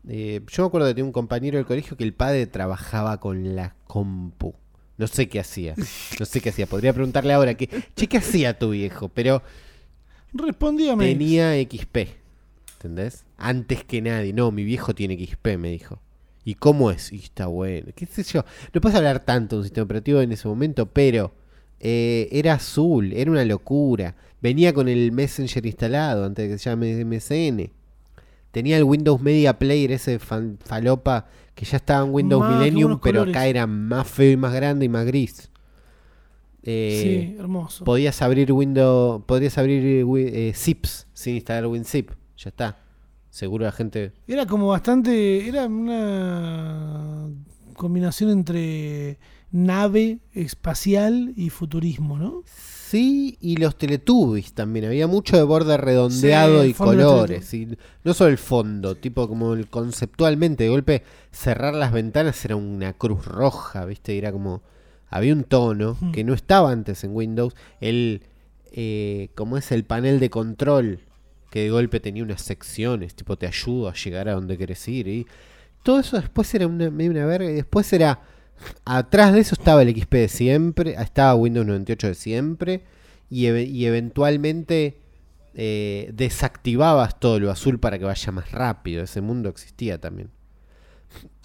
[0.07, 3.75] Eh, yo me acuerdo de un compañero del colegio que el padre trabajaba con la
[3.85, 4.55] compu.
[4.97, 5.75] No sé qué hacía.
[6.19, 6.65] No sé qué hacía.
[6.65, 9.09] Podría preguntarle ahora que, che, ¿qué hacía tu viejo?
[9.09, 9.43] Pero
[10.37, 11.05] Respondíame.
[11.07, 11.97] tenía XP.
[12.73, 13.25] ¿Entendés?
[13.37, 14.33] Antes que nadie.
[14.33, 15.99] No, mi viejo tiene XP, me dijo.
[16.45, 17.11] ¿Y cómo es?
[17.11, 17.87] Y está bueno.
[17.95, 18.45] ¿Qué sé yo?
[18.73, 21.33] No puedes hablar tanto de un sistema operativo en ese momento, pero
[21.79, 24.15] eh, era azul, era una locura.
[24.41, 27.69] Venía con el Messenger instalado antes de que se llame MSN.
[28.51, 33.19] Tenía el Windows Media Player, ese fan- falopa que ya estaba en Windows Millennium, pero
[33.21, 33.35] colores.
[33.35, 35.49] acá era más feo y más grande y más gris.
[36.69, 37.85] Eh, sí, hermoso.
[37.85, 40.03] podías abrir Windows, podrías abrir eh,
[40.49, 42.11] eh, zips sin instalar WinZip.
[42.37, 42.77] Ya está.
[43.29, 44.11] Seguro la gente.
[44.27, 45.47] Era como bastante.
[45.47, 47.29] Era una
[47.73, 49.17] combinación entre
[49.49, 52.43] nave espacial y futurismo, ¿no?
[52.45, 54.85] Sí, y los Teletubbies también.
[54.85, 57.53] Había mucho de borde redondeado Sí, y colores.
[57.53, 60.65] Y no solo el fondo, tipo como el conceptualmente.
[60.65, 64.13] De golpe, cerrar las ventanas era una cruz roja, ¿viste?
[64.13, 64.63] Y era como.
[65.09, 67.55] Había un tono que no estaba antes en Windows.
[67.79, 68.23] El.
[68.71, 70.99] Eh, como es el panel de control,
[71.49, 75.07] que de golpe tenía unas secciones, tipo te ayudo a llegar a donde querés ir.
[75.07, 75.25] Y
[75.83, 77.49] todo eso después era una, medio una verga.
[77.49, 78.21] Y después era.
[78.85, 82.83] Atrás de eso estaba el XP de siempre, estaba Windows 98 de siempre,
[83.29, 84.97] y, y eventualmente
[85.53, 89.03] eh, desactivabas todo lo azul para que vaya más rápido.
[89.03, 90.31] Ese mundo existía también.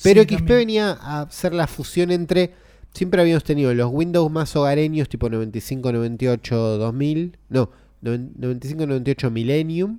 [0.03, 0.59] Pero Sí, XP también.
[0.59, 2.55] venía a hacer la fusión entre.
[2.95, 7.36] Siempre habíamos tenido los Windows más hogareños, tipo 95, 98, 2000.
[7.49, 7.70] No,
[8.03, 9.99] noven- 95, 98 Millennium.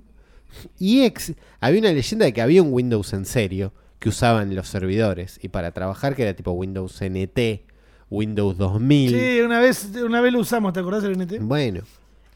[0.78, 4.68] Y ex- había una leyenda de que había un Windows en serio que usaban los
[4.68, 5.38] servidores.
[5.42, 7.64] Y para trabajar, que era tipo Windows NT,
[8.10, 9.10] Windows 2000.
[9.10, 11.38] Sí, una vez, una vez lo usamos, ¿te acordás del NT?
[11.40, 11.80] Bueno,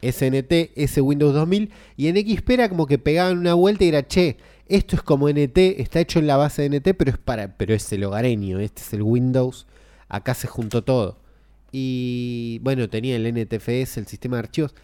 [0.03, 1.71] SNT, ese Windows 2000.
[1.97, 4.37] Y en XP era como que pegaban una vuelta y era, che,
[4.67, 7.73] Esto es como NT, está hecho en la base de NT, pero es para, pero
[7.75, 9.67] es el hogareño, este es el Windows,
[10.09, 11.19] acá se juntó todo.
[11.73, 14.75] Y bueno, tenía el NTFS, el sistema de archivos.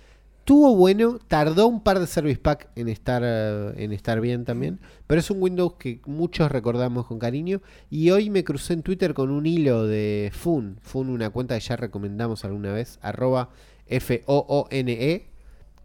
[0.45, 4.79] Tuvo bueno, tardó un par de service pack en estar, eh, en estar bien también,
[5.07, 7.63] pero es un Windows que muchos recordamos con cariño.
[7.89, 11.65] Y hoy me crucé en Twitter con un hilo de Fun, Fun, una cuenta que
[11.65, 13.49] ya recomendamos alguna vez, arroba
[13.87, 15.31] F-O-O-N-E,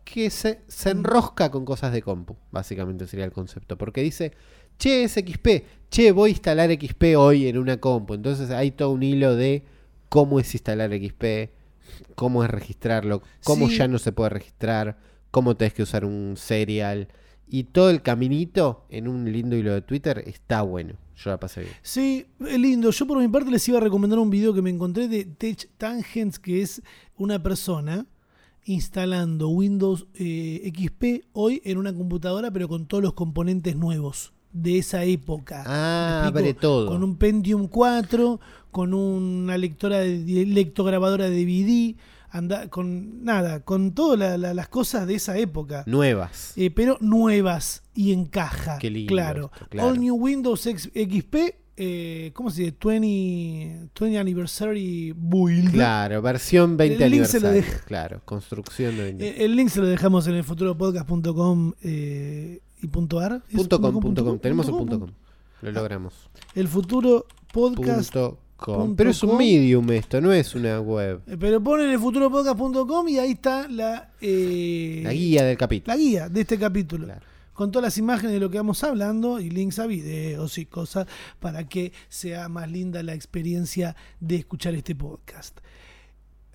[0.04, 4.34] que se, se enrosca con cosas de compu, básicamente sería el concepto, porque dice,
[4.80, 5.48] che, es XP,
[5.92, 8.16] che, voy a instalar XP hoy en una compu.
[8.16, 9.64] Entonces hay todo un hilo de
[10.10, 11.52] cómo es instalar XP,
[12.16, 13.78] cómo es registrarlo, cómo Sí.
[13.78, 14.98] ya no se puede registrar,
[15.30, 17.10] cómo tenés que usar un serial.
[17.52, 20.96] Y todo el caminito en un lindo hilo de Twitter está bueno.
[21.16, 21.74] Yo la pasé bien.
[21.82, 22.92] Sí, lindo.
[22.92, 25.68] Yo por mi parte les iba a recomendar un video que me encontré de Tech
[25.78, 26.82] Tangents, que es
[27.18, 28.06] una persona
[28.66, 34.78] instalando Windows eh, XP hoy en una computadora, pero con todos los componentes nuevos de
[34.80, 35.64] esa época.
[35.66, 36.88] Ah, abre todo.
[36.90, 38.40] Con un Pentium 4,
[38.72, 41.96] con una lectora de lectograbadora de DVD,
[42.32, 45.84] anda, con nada, con todas la- la- las cosas de esa época.
[45.88, 46.54] Nuevas.
[46.56, 48.78] Eh, pero nuevas y en caja.
[48.80, 49.52] Qué lindo claro.
[49.54, 49.90] esto, claro.
[49.90, 52.76] All New Windows X- XP, eh, ¿cómo se dice?
[52.84, 55.72] 20, 20 Anniversary Build.
[55.72, 57.50] Claro, versión 20 El link se lo.
[57.86, 62.88] Claro, construcción de 20 Eh, el link se lo dejamos en el futuropodcast.com eh, y
[62.88, 63.42] punto .ar.
[63.50, 64.40] ¿Es Punto com, punto com.
[64.40, 65.10] Tenemos un punto com.
[65.62, 66.14] Lo logramos.
[66.56, 68.16] El futuro podcast.
[68.58, 68.96] Com.
[68.96, 69.38] Pero es un com.
[69.38, 71.22] medium esto, no es una web.
[71.28, 75.94] eh, Pero ponen el futuropodcast.com y ahí está la, eh, La guía del capítulo.
[75.96, 77.06] la guía de este capítulo.
[77.06, 77.22] Claro.
[77.54, 81.08] con todas las imágenes de lo que vamos hablando y links a videos y cosas
[81.42, 85.58] para que sea más linda la experiencia de escuchar este podcast.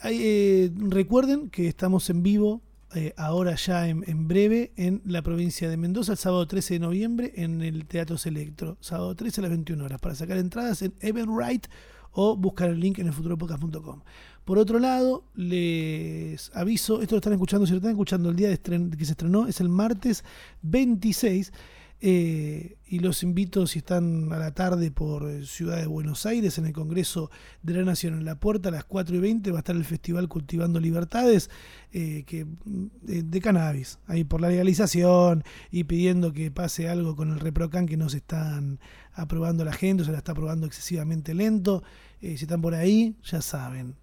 [0.05, 2.61] Eh, recuerden que estamos en vivo
[2.95, 6.81] eh, ahora ya en, en breve en la provincia de Mendoza el sábado 13 de
[6.81, 10.01] noviembre en el Teatro Selectro, sábado 13 a las 21 horas.
[10.01, 11.69] Para sacar entradas en Eventbrite
[12.13, 14.03] o buscar el link en el futuropodcast.com.
[14.45, 18.51] Por otro lado, les aviso, esto lo están escuchando, si lo están escuchando el día
[18.51, 20.23] de que se estrenó, es el martes
[20.63, 21.53] 26,
[22.01, 26.59] eh, y los invito, si están a la tarde por eh, Ciudad de Buenos Aires,
[26.59, 27.31] en el Congreso
[27.63, 29.85] de la Nación, en la puerta a las 4 y 20 va a estar el
[29.85, 31.51] Festival Cultivando Libertades
[31.93, 37.17] eh, que, mm, de, de cannabis, ahí por la legalización y pidiendo que pase algo
[37.17, 38.81] con el ReproCan que no se están
[39.15, 41.83] aprobando la gente, o se la está aprobando excesivamente lento.
[42.21, 43.97] Eh, si están por ahí, ya saben.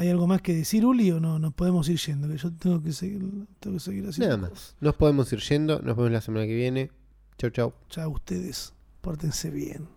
[0.00, 1.38] ¿Hay algo más que decir, Uli, o no?
[1.38, 3.20] Nos podemos ir yendo, que yo tengo que seguir,
[3.58, 4.74] tengo que seguir haciendo Nada más.
[4.80, 5.78] Nos podemos ir yendo.
[5.80, 6.90] Nos vemos la semana que viene.
[7.36, 7.74] Chau, chau.
[7.90, 8.72] Chao ustedes,
[9.02, 9.90] pórtense bien.